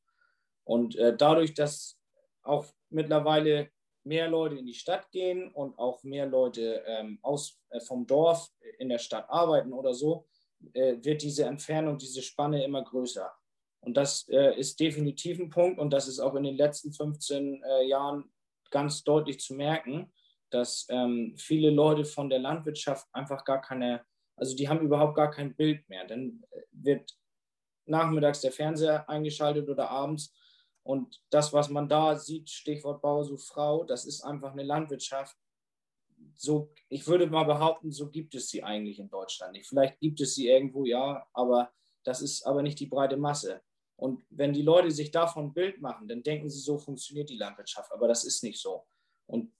Und 0.64 0.96
äh, 0.96 1.16
dadurch, 1.16 1.54
dass 1.54 2.00
auch 2.42 2.66
mittlerweile 2.90 3.70
mehr 4.04 4.28
Leute 4.28 4.56
in 4.56 4.66
die 4.66 4.74
Stadt 4.74 5.12
gehen 5.12 5.52
und 5.52 5.78
auch 5.78 6.04
mehr 6.04 6.26
Leute 6.26 6.84
ähm, 6.88 7.20
aus, 7.22 7.60
äh, 7.70 7.80
vom 7.80 8.08
Dorf 8.08 8.50
in 8.78 8.90
der 8.90 8.98
Stadt 8.98 9.30
arbeiten 9.30 9.74
oder 9.74 9.94
so, 9.94 10.28
äh, 10.74 10.98
wird 11.02 11.22
diese 11.22 11.46
Entfernung, 11.46 11.98
diese 11.98 12.22
Spanne 12.22 12.64
immer 12.64 12.84
größer. 12.84 13.32
Und 13.82 13.96
das 13.96 14.28
äh, 14.30 14.58
ist 14.60 14.80
definitiv 14.80 15.40
ein 15.40 15.50
Punkt 15.50 15.80
und 15.80 15.92
das 15.92 16.08
ist 16.08 16.20
auch 16.20 16.36
in 16.36 16.44
den 16.44 16.58
letzten 16.58 16.92
15 16.92 17.64
äh, 17.64 17.88
Jahren 17.88 18.30
ganz 18.72 19.04
deutlich 19.04 19.40
zu 19.40 19.54
merken, 19.54 20.12
dass 20.50 20.86
ähm, 20.90 21.36
viele 21.38 21.70
Leute 21.70 22.06
von 22.06 22.30
der 22.30 22.40
Landwirtschaft 22.40 23.08
einfach 23.14 23.46
gar 23.46 23.62
keine, 23.62 24.04
also 24.36 24.56
die 24.56 24.68
haben 24.68 24.82
überhaupt 24.82 25.16
gar 25.16 25.32
kein 25.32 25.56
Bild 25.56 25.88
mehr. 25.88 26.06
Dann 26.06 26.44
äh, 26.52 26.62
wird 26.72 27.16
nachmittags 27.86 28.42
der 28.42 28.52
Fernseher 28.52 29.08
eingeschaltet 29.10 29.70
oder 29.70 29.90
abends 29.90 30.34
und 30.90 31.22
das, 31.30 31.54
was 31.54 31.70
man 31.70 31.88
da 31.88 32.16
sieht, 32.16 32.50
Stichwort 32.50 33.04
Bauersuchfrau, 33.04 33.84
das 33.84 34.06
ist 34.06 34.24
einfach 34.24 34.54
eine 34.54 34.64
Landwirtschaft, 34.64 35.38
so, 36.36 36.74
ich 36.88 37.06
würde 37.06 37.28
mal 37.28 37.44
behaupten, 37.44 37.92
so 37.92 38.10
gibt 38.10 38.34
es 38.34 38.50
sie 38.50 38.64
eigentlich 38.64 38.98
in 38.98 39.08
Deutschland 39.08 39.52
nicht. 39.52 39.68
Vielleicht 39.68 40.00
gibt 40.00 40.20
es 40.20 40.34
sie 40.34 40.48
irgendwo, 40.48 40.86
ja, 40.86 41.28
aber 41.32 41.72
das 42.04 42.24
ist 42.24 42.44
aber 42.44 42.64
nicht 42.64 42.80
die 42.80 42.88
breite 42.88 43.18
Masse. 43.18 43.62
Und 43.98 44.26
wenn 44.32 44.52
die 44.52 44.64
Leute 44.64 44.90
sich 44.90 45.12
davon 45.12 45.50
ein 45.50 45.54
Bild 45.54 45.80
machen, 45.80 46.08
dann 46.08 46.24
denken 46.24 46.50
sie, 46.50 46.60
so 46.60 46.80
funktioniert 46.80 47.30
die 47.30 47.38
Landwirtschaft. 47.38 47.92
Aber 47.92 48.08
das 48.08 48.24
ist 48.24 48.42
nicht 48.42 48.60
so. 48.60 48.88
Und 49.28 49.54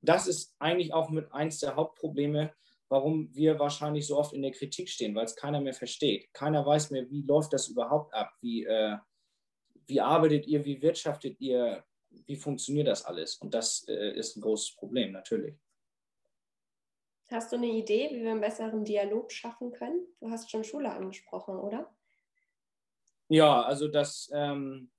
das 0.00 0.26
ist 0.26 0.54
eigentlich 0.58 0.94
auch 0.94 1.10
mit 1.10 1.30
eins 1.30 1.58
der 1.58 1.76
Hauptprobleme, 1.76 2.54
warum 2.88 3.28
wir 3.34 3.58
wahrscheinlich 3.58 4.06
so 4.06 4.16
oft 4.16 4.32
in 4.32 4.40
der 4.40 4.52
Kritik 4.52 4.88
stehen, 4.88 5.14
weil 5.14 5.26
es 5.26 5.36
keiner 5.36 5.60
mehr 5.60 5.74
versteht. 5.74 6.32
Keiner 6.32 6.64
weiß 6.64 6.90
mehr, 6.90 7.10
wie 7.10 7.20
läuft 7.20 7.52
das 7.52 7.68
überhaupt 7.68 8.14
ab? 8.14 8.32
Wie, 8.40 8.64
äh, 8.64 8.96
wie 9.86 10.00
arbeitet 10.00 10.46
ihr? 10.46 10.64
Wie 10.64 10.80
wirtschaftet 10.80 11.40
ihr? 11.40 11.84
Wie 12.10 12.36
funktioniert 12.36 12.86
das 12.86 13.04
alles? 13.04 13.36
Und 13.36 13.54
das 13.54 13.86
äh, 13.88 14.12
ist 14.16 14.36
ein 14.36 14.40
großes 14.40 14.76
Problem, 14.76 15.12
natürlich. 15.12 15.56
Hast 17.30 17.52
du 17.52 17.56
eine 17.56 17.66
Idee, 17.66 18.10
wie 18.12 18.22
wir 18.22 18.30
einen 18.30 18.40
besseren 18.40 18.84
Dialog 18.84 19.32
schaffen 19.32 19.72
können? 19.72 20.06
Du 20.20 20.30
hast 20.30 20.50
schon 20.50 20.62
Schule 20.62 20.90
angesprochen, 20.90 21.56
oder? 21.56 21.92
Ja, 23.28 23.62
also 23.62 23.88
das 23.88 24.30
ähm, 24.32 24.90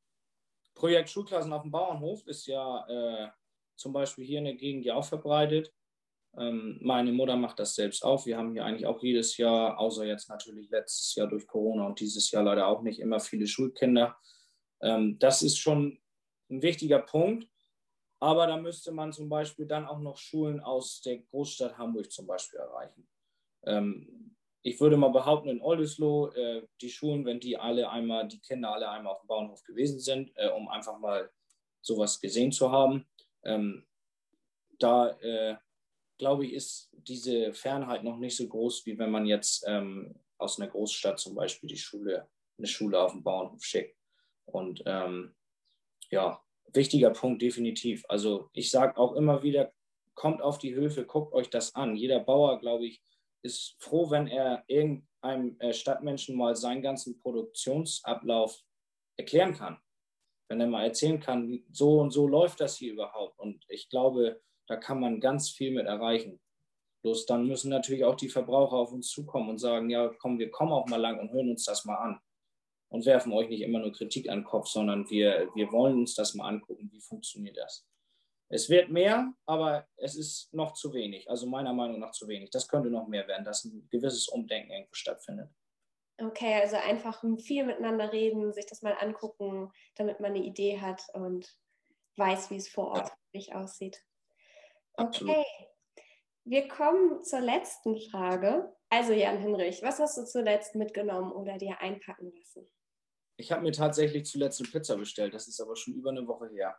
Projekt 0.74 1.10
Schulklassen 1.10 1.54
auf 1.54 1.62
dem 1.62 1.72
Bauernhof 1.72 2.26
ist 2.28 2.48
ja 2.48 2.86
äh, 2.88 3.30
zum 3.76 3.94
Beispiel 3.94 4.26
hier 4.26 4.40
in 4.40 4.46
der 4.46 4.56
Gegend 4.56 4.86
ja 4.86 4.96
auch 4.96 5.06
verbreitet. 5.06 5.74
Ähm, 6.38 6.80
meine 6.82 7.14
Mutter 7.14 7.36
macht 7.36 7.60
das 7.60 7.76
selbst 7.76 8.04
auch. 8.04 8.26
Wir 8.26 8.38
haben 8.38 8.52
hier 8.52 8.66
eigentlich 8.66 8.88
auch 8.88 9.02
jedes 9.02 9.38
Jahr, 9.38 9.80
außer 9.80 10.06
jetzt 10.06 10.30
natürlich 10.30 10.70
letztes 10.70 11.16
Jahr 11.16 11.28
durch 11.28 11.48
Corona 11.48 11.86
und 11.86 12.00
dieses 12.00 12.30
Jahr 12.32 12.44
leider 12.44 12.68
auch 12.68 12.82
nicht 12.82 13.00
immer 13.00 13.20
viele 13.20 13.48
Schulkinder. 13.48 14.18
Ähm, 14.86 15.18
das 15.20 15.42
ist 15.42 15.58
schon 15.58 16.00
ein 16.50 16.62
wichtiger 16.62 17.00
Punkt. 17.00 17.50
Aber 18.22 18.48
da 18.48 18.58
müsste 18.58 18.92
man 18.92 19.12
zum 19.12 19.28
Beispiel 19.28 19.66
dann 19.66 19.86
auch 19.86 20.00
noch 20.00 20.18
Schulen 20.18 20.60
aus 20.62 21.02
der 21.02 21.20
Großstadt 21.20 21.78
Hamburg 21.78 22.12
zum 22.12 22.26
Beispiel 22.28 22.60
erreichen. 22.60 23.08
Ähm, 23.66 24.36
ich 24.62 24.80
würde 24.80 24.98
mal 24.98 25.10
behaupten, 25.10 25.50
in 25.50 25.62
Oldesloe, 25.62 26.34
äh, 26.36 26.68
die 26.82 26.90
Schulen, 26.90 27.26
wenn 27.26 27.40
die 27.40 27.58
alle 27.58 27.90
einmal, 27.90 28.28
die 28.28 28.40
Kinder 28.40 28.74
alle 28.74 28.90
einmal 28.90 29.14
auf 29.14 29.22
dem 29.22 29.28
Bauernhof 29.28 29.64
gewesen 29.64 30.00
sind, 30.00 30.32
äh, 30.36 30.50
um 30.50 30.70
einfach 30.70 30.98
mal 30.98 31.30
sowas 31.82 32.20
gesehen 32.20 32.52
zu 32.52 32.72
haben, 32.72 33.06
ähm, 33.44 33.86
da 34.80 35.10
äh, 35.20 35.56
glaube 36.18 36.46
ich, 36.46 36.54
ist 36.54 36.90
diese 36.94 37.54
Fernheit 37.54 38.04
noch 38.04 38.18
nicht 38.18 38.36
so 38.36 38.48
groß, 38.48 38.86
wie 38.86 38.98
wenn 38.98 39.12
man 39.12 39.26
jetzt 39.26 39.66
ähm, 39.68 40.16
aus 40.38 40.60
einer 40.60 40.70
Großstadt 40.70 41.20
zum 41.20 41.36
Beispiel 41.36 41.70
die 41.70 41.78
Schule, 41.78 42.28
eine 42.58 42.68
Schule 42.68 43.00
auf 43.00 43.12
dem 43.12 43.24
Bauernhof 43.24 43.64
schickt. 43.64 43.96
Und 44.46 44.84
ähm, 44.86 45.36
ja, 46.10 46.42
wichtiger 46.74 47.12
Punkt, 47.12 47.42
definitiv. 47.42 48.04
Also 48.08 48.50
ich 48.54 48.70
sage 48.70 48.98
auch 48.98 49.14
immer 49.14 49.44
wieder, 49.44 49.72
kommt 50.14 50.42
auf 50.42 50.58
die 50.58 50.76
Höfe, 50.76 51.06
guckt 51.06 51.34
euch 51.34 51.50
das 51.50 51.76
an. 51.76 51.96
Jeder 51.96 52.20
Bauer, 52.20 52.60
glaube 52.60 52.86
ich, 52.86 53.04
ist 53.42 53.76
froh, 53.80 54.10
wenn 54.10 54.28
er 54.28 54.64
irgendeinem 54.68 55.60
äh, 55.60 55.74
Stadtmenschen 55.74 56.36
mal 56.36 56.56
seinen 56.56 56.82
ganzen 56.82 57.20
Produktionsablauf 57.20 58.62
erklären 59.18 59.54
kann. 59.54 59.78
Wenn 60.48 60.62
er 60.62 60.68
mal 60.68 60.86
erzählen 60.86 61.20
kann, 61.20 61.64
so 61.72 62.00
und 62.00 62.12
so 62.12 62.28
läuft 62.28 62.62
das 62.62 62.78
hier 62.78 62.94
überhaupt. 62.94 63.40
Und 63.40 63.66
ich 63.68 63.90
glaube, 63.90 64.42
da 64.68 64.78
kann 64.78 65.00
man 65.00 65.20
ganz 65.20 65.50
viel 65.50 65.72
mit 65.72 65.86
erreichen. 65.86 66.40
Bloß 67.02 67.26
dann 67.26 67.46
müssen 67.46 67.70
natürlich 67.70 68.04
auch 68.04 68.16
die 68.16 68.30
Verbraucher 68.30 68.78
auf 68.78 68.92
uns 68.92 69.10
zukommen 69.10 69.50
und 69.50 69.60
sagen, 69.60 69.90
ja, 69.90 70.12
komm, 70.20 70.40
wir 70.40 70.50
kommen 70.50 70.72
auch 70.72 70.88
mal 70.88 71.02
lang 71.02 71.20
und 71.20 71.32
hören 71.32 71.52
uns 71.52 71.66
das 71.66 71.86
mal 71.86 71.98
an 71.98 72.20
und 72.96 73.06
werfen 73.06 73.34
euch 73.34 73.50
nicht 73.50 73.62
immer 73.62 73.80
nur 73.80 73.92
Kritik 73.92 74.30
an 74.30 74.40
den 74.40 74.46
Kopf, 74.46 74.68
sondern 74.68 75.10
wir, 75.10 75.50
wir 75.54 75.70
wollen 75.74 76.00
uns 76.00 76.16
das 76.16 76.34
mal 76.34 76.48
angucken, 76.48 76.90
wie 76.94 77.02
funktioniert 77.02 77.58
das. 77.58 77.86
Es 78.48 78.70
wird 78.70 78.90
mehr, 78.90 79.34
aber 79.46 79.86
es 79.98 80.16
ist 80.16 80.54
noch 80.54 80.74
zu 80.76 80.94
wenig, 80.94 81.30
also 81.30 81.46
meiner 81.46 81.74
Meinung 81.74 82.00
nach 82.00 82.12
zu 82.12 82.30
wenig. 82.30 82.52
Das 82.52 82.70
könnte 82.70 82.90
noch 82.90 83.10
mehr 83.10 83.28
werden, 83.28 83.44
dass 83.44 83.66
ein 83.66 83.86
gewisses 83.92 84.30
Umdenken 84.30 84.72
irgendwo 84.72 84.94
stattfindet. 84.94 85.50
Okay, 86.22 86.54
also 86.54 86.78
einfach 86.78 87.22
viel 87.40 87.66
miteinander 87.66 88.14
reden, 88.14 88.54
sich 88.54 88.66
das 88.66 88.82
mal 88.82 88.96
angucken, 88.98 89.74
damit 89.96 90.22
man 90.22 90.32
eine 90.32 90.46
Idee 90.46 90.80
hat 90.80 91.02
und 91.14 91.54
weiß, 92.16 92.50
wie 92.50 92.56
es 92.56 92.70
vor 92.70 92.92
Ort 92.92 93.10
ja. 93.10 93.16
wirklich 93.26 93.54
aussieht. 93.56 94.02
Okay, 94.94 95.08
Absolut. 95.08 95.46
wir 96.46 96.68
kommen 96.70 97.24
zur 97.26 97.42
letzten 97.42 97.98
Frage. 98.10 98.74
Also 98.88 99.12
Jan 99.12 99.40
Hinrich, 99.40 99.82
was 99.82 100.00
hast 100.00 100.18
du 100.18 100.24
zuletzt 100.24 100.76
mitgenommen 100.76 101.34
oder 101.34 101.58
dir 101.58 101.82
einpacken 101.82 102.32
lassen? 102.34 102.72
Ich 103.38 103.52
habe 103.52 103.62
mir 103.62 103.72
tatsächlich 103.72 104.26
zuletzt 104.26 104.62
eine 104.62 104.70
Pizza 104.70 104.96
bestellt. 104.96 105.34
Das 105.34 105.48
ist 105.48 105.60
aber 105.60 105.76
schon 105.76 105.94
über 105.94 106.10
eine 106.10 106.28
Woche 106.28 106.50
her. 106.50 106.78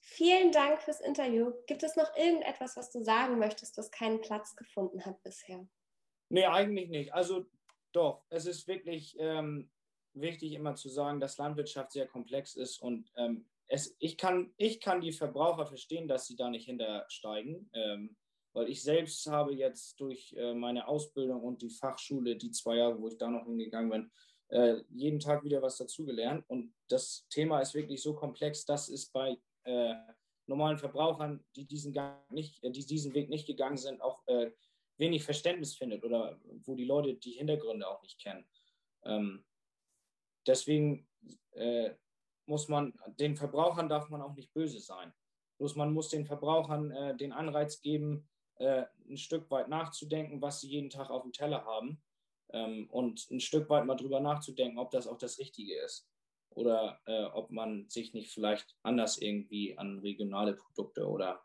Vielen 0.00 0.52
Dank 0.52 0.82
fürs 0.82 1.00
Interview. 1.00 1.52
Gibt 1.66 1.82
es 1.82 1.96
noch 1.96 2.14
irgendetwas, 2.16 2.76
was 2.76 2.90
du 2.90 3.02
sagen 3.02 3.38
möchtest, 3.38 3.76
das 3.76 3.90
keinen 3.90 4.20
Platz 4.20 4.56
gefunden 4.56 5.04
hat 5.04 5.22
bisher? 5.22 5.66
Nee, 6.28 6.46
eigentlich 6.46 6.88
nicht. 6.88 7.14
Also 7.14 7.46
doch, 7.92 8.24
es 8.28 8.46
ist 8.46 8.66
wirklich 8.68 9.16
ähm, 9.18 9.70
wichtig, 10.14 10.52
immer 10.52 10.74
zu 10.74 10.88
sagen, 10.88 11.20
dass 11.20 11.38
Landwirtschaft 11.38 11.92
sehr 11.92 12.06
komplex 12.06 12.54
ist 12.54 12.80
und 12.80 13.10
ähm, 13.16 13.46
es, 13.68 13.94
ich, 13.98 14.16
kann, 14.16 14.52
ich 14.56 14.80
kann 14.80 15.00
die 15.00 15.12
Verbraucher 15.12 15.66
verstehen, 15.66 16.08
dass 16.08 16.26
sie 16.26 16.36
da 16.36 16.48
nicht 16.48 16.64
hintersteigen, 16.64 17.70
ähm, 17.74 18.16
weil 18.54 18.68
ich 18.70 18.82
selbst 18.82 19.26
habe 19.26 19.52
jetzt 19.54 20.00
durch 20.00 20.34
äh, 20.36 20.54
meine 20.54 20.88
Ausbildung 20.88 21.42
und 21.42 21.60
die 21.60 21.70
Fachschule, 21.70 22.36
die 22.36 22.50
zwei 22.50 22.76
Jahre, 22.76 22.98
wo 22.98 23.08
ich 23.08 23.18
da 23.18 23.28
noch 23.28 23.44
hingegangen 23.44 23.90
bin, 23.90 24.10
äh, 24.48 24.82
jeden 24.90 25.20
Tag 25.20 25.44
wieder 25.44 25.62
was 25.62 25.76
dazugelernt. 25.76 26.44
Und 26.48 26.74
das 26.88 27.26
Thema 27.28 27.60
ist 27.60 27.74
wirklich 27.74 28.02
so 28.02 28.14
komplex, 28.14 28.64
dass 28.64 28.88
es 28.88 29.06
bei 29.06 29.38
äh, 29.64 29.94
normalen 30.46 30.78
Verbrauchern, 30.78 31.44
die 31.54 31.66
diesen, 31.66 31.92
Gang 31.92 32.18
nicht, 32.30 32.62
äh, 32.64 32.70
die 32.70 32.84
diesen 32.84 33.14
Weg 33.14 33.28
nicht 33.28 33.46
gegangen 33.46 33.76
sind, 33.76 34.00
auch 34.00 34.26
äh, 34.26 34.50
wenig 34.96 35.24
Verständnis 35.24 35.76
findet 35.76 36.02
oder 36.04 36.40
wo 36.64 36.74
die 36.74 36.84
Leute 36.84 37.14
die 37.14 37.32
Hintergründe 37.32 37.86
auch 37.86 38.02
nicht 38.02 38.18
kennen. 38.20 38.48
Ähm, 39.04 39.44
deswegen 40.46 41.06
äh, 41.52 41.90
muss 42.46 42.68
man, 42.68 42.94
den 43.20 43.36
Verbrauchern 43.36 43.88
darf 43.88 44.08
man 44.08 44.22
auch 44.22 44.34
nicht 44.34 44.52
böse 44.54 44.80
sein. 44.80 45.12
Bloß 45.58 45.76
man 45.76 45.92
muss 45.92 46.08
den 46.08 46.24
Verbrauchern 46.24 46.90
äh, 46.90 47.16
den 47.16 47.32
Anreiz 47.32 47.80
geben, 47.80 48.28
ein 48.60 49.16
Stück 49.16 49.48
weit 49.52 49.68
nachzudenken, 49.68 50.42
was 50.42 50.60
sie 50.60 50.68
jeden 50.68 50.90
Tag 50.90 51.10
auf 51.10 51.22
dem 51.22 51.32
Teller 51.32 51.64
haben 51.64 52.02
ähm, 52.52 52.88
und 52.90 53.30
ein 53.30 53.40
Stück 53.40 53.68
weit 53.70 53.84
mal 53.84 53.96
drüber 53.96 54.20
nachzudenken, 54.20 54.78
ob 54.78 54.90
das 54.90 55.06
auch 55.06 55.18
das 55.18 55.38
Richtige 55.38 55.78
ist 55.80 56.08
oder 56.50 57.00
äh, 57.06 57.24
ob 57.24 57.50
man 57.50 57.88
sich 57.88 58.14
nicht 58.14 58.32
vielleicht 58.32 58.76
anders 58.82 59.18
irgendwie 59.18 59.76
an 59.78 60.00
regionale 60.00 60.54
Produkte 60.54 61.06
oder 61.06 61.42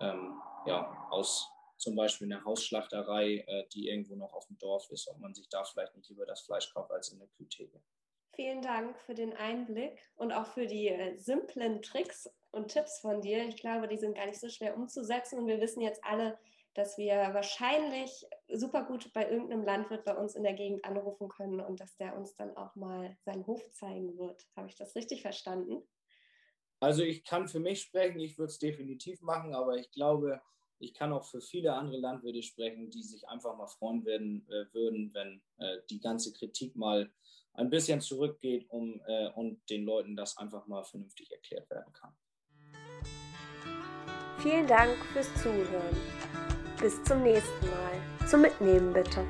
ähm, 0.00 0.40
ja, 0.66 1.08
aus 1.10 1.48
zum 1.76 1.96
Beispiel 1.96 2.30
einer 2.30 2.44
Hausschlachterei, 2.44 3.44
äh, 3.46 3.64
die 3.72 3.88
irgendwo 3.88 4.14
noch 4.14 4.34
auf 4.34 4.46
dem 4.46 4.58
Dorf 4.58 4.90
ist, 4.90 5.08
ob 5.08 5.18
man 5.18 5.34
sich 5.34 5.48
da 5.48 5.64
vielleicht 5.64 5.96
nicht 5.96 6.10
lieber 6.10 6.26
das 6.26 6.42
Fleisch 6.42 6.72
kauft 6.72 6.90
als 6.90 7.10
in 7.10 7.18
der 7.18 7.28
Kühltheke. 7.28 7.80
Vielen 8.34 8.62
Dank 8.62 8.98
für 9.00 9.14
den 9.14 9.32
Einblick 9.32 9.98
und 10.16 10.32
auch 10.32 10.46
für 10.46 10.66
die 10.66 10.88
äh, 10.88 11.16
simplen 11.16 11.80
Tricks 11.82 12.30
und 12.50 12.68
Tipps 12.68 13.00
von 13.00 13.20
dir. 13.22 13.46
Ich 13.48 13.56
glaube, 13.56 13.88
die 13.88 13.96
sind 13.96 14.14
gar 14.14 14.26
nicht 14.26 14.40
so 14.40 14.48
schwer 14.48 14.76
umzusetzen 14.76 15.38
und 15.38 15.46
wir 15.46 15.60
wissen 15.60 15.80
jetzt 15.80 16.04
alle, 16.04 16.38
dass 16.74 16.98
wir 16.98 17.14
wahrscheinlich 17.32 18.26
super 18.54 18.84
gut 18.84 19.12
bei 19.12 19.30
irgendeinem 19.30 19.64
Landwirt 19.64 20.04
bei 20.04 20.16
uns 20.16 20.34
in 20.34 20.42
der 20.42 20.54
Gegend 20.54 20.84
anrufen 20.84 21.28
können 21.28 21.60
und 21.60 21.80
dass 21.80 21.96
der 21.96 22.16
uns 22.16 22.34
dann 22.34 22.56
auch 22.56 22.74
mal 22.76 23.16
seinen 23.24 23.46
Hof 23.46 23.70
zeigen 23.70 24.16
wird. 24.18 24.46
Habe 24.56 24.68
ich 24.68 24.76
das 24.76 24.94
richtig 24.96 25.22
verstanden? 25.22 25.82
Also 26.80 27.02
ich 27.02 27.24
kann 27.24 27.46
für 27.46 27.60
mich 27.60 27.82
sprechen, 27.82 28.20
ich 28.20 28.38
würde 28.38 28.50
es 28.50 28.58
definitiv 28.58 29.20
machen, 29.20 29.54
aber 29.54 29.76
ich 29.76 29.90
glaube, 29.90 30.40
ich 30.78 30.94
kann 30.94 31.12
auch 31.12 31.24
für 31.24 31.42
viele 31.42 31.74
andere 31.74 31.98
Landwirte 31.98 32.42
sprechen, 32.42 32.90
die 32.90 33.02
sich 33.02 33.28
einfach 33.28 33.56
mal 33.56 33.66
freuen 33.66 34.04
werden, 34.06 34.46
äh, 34.48 34.72
würden, 34.72 35.12
wenn 35.12 35.42
äh, 35.58 35.78
die 35.90 36.00
ganze 36.00 36.32
Kritik 36.32 36.74
mal 36.74 37.12
ein 37.52 37.68
bisschen 37.68 38.00
zurückgeht 38.00 38.66
um, 38.70 39.02
äh, 39.06 39.28
und 39.32 39.60
den 39.68 39.84
Leuten 39.84 40.16
das 40.16 40.38
einfach 40.38 40.66
mal 40.66 40.82
vernünftig 40.84 41.30
erklärt 41.30 41.68
werden 41.68 41.92
kann. 41.92 42.16
Vielen 44.38 44.66
Dank 44.66 44.96
fürs 45.12 45.32
Zuhören. 45.42 46.49
Bis 46.80 47.02
zum 47.04 47.22
nächsten 47.22 47.66
Mal. 47.66 48.26
Zum 48.26 48.40
Mitnehmen 48.40 48.92
bitte. 48.94 49.20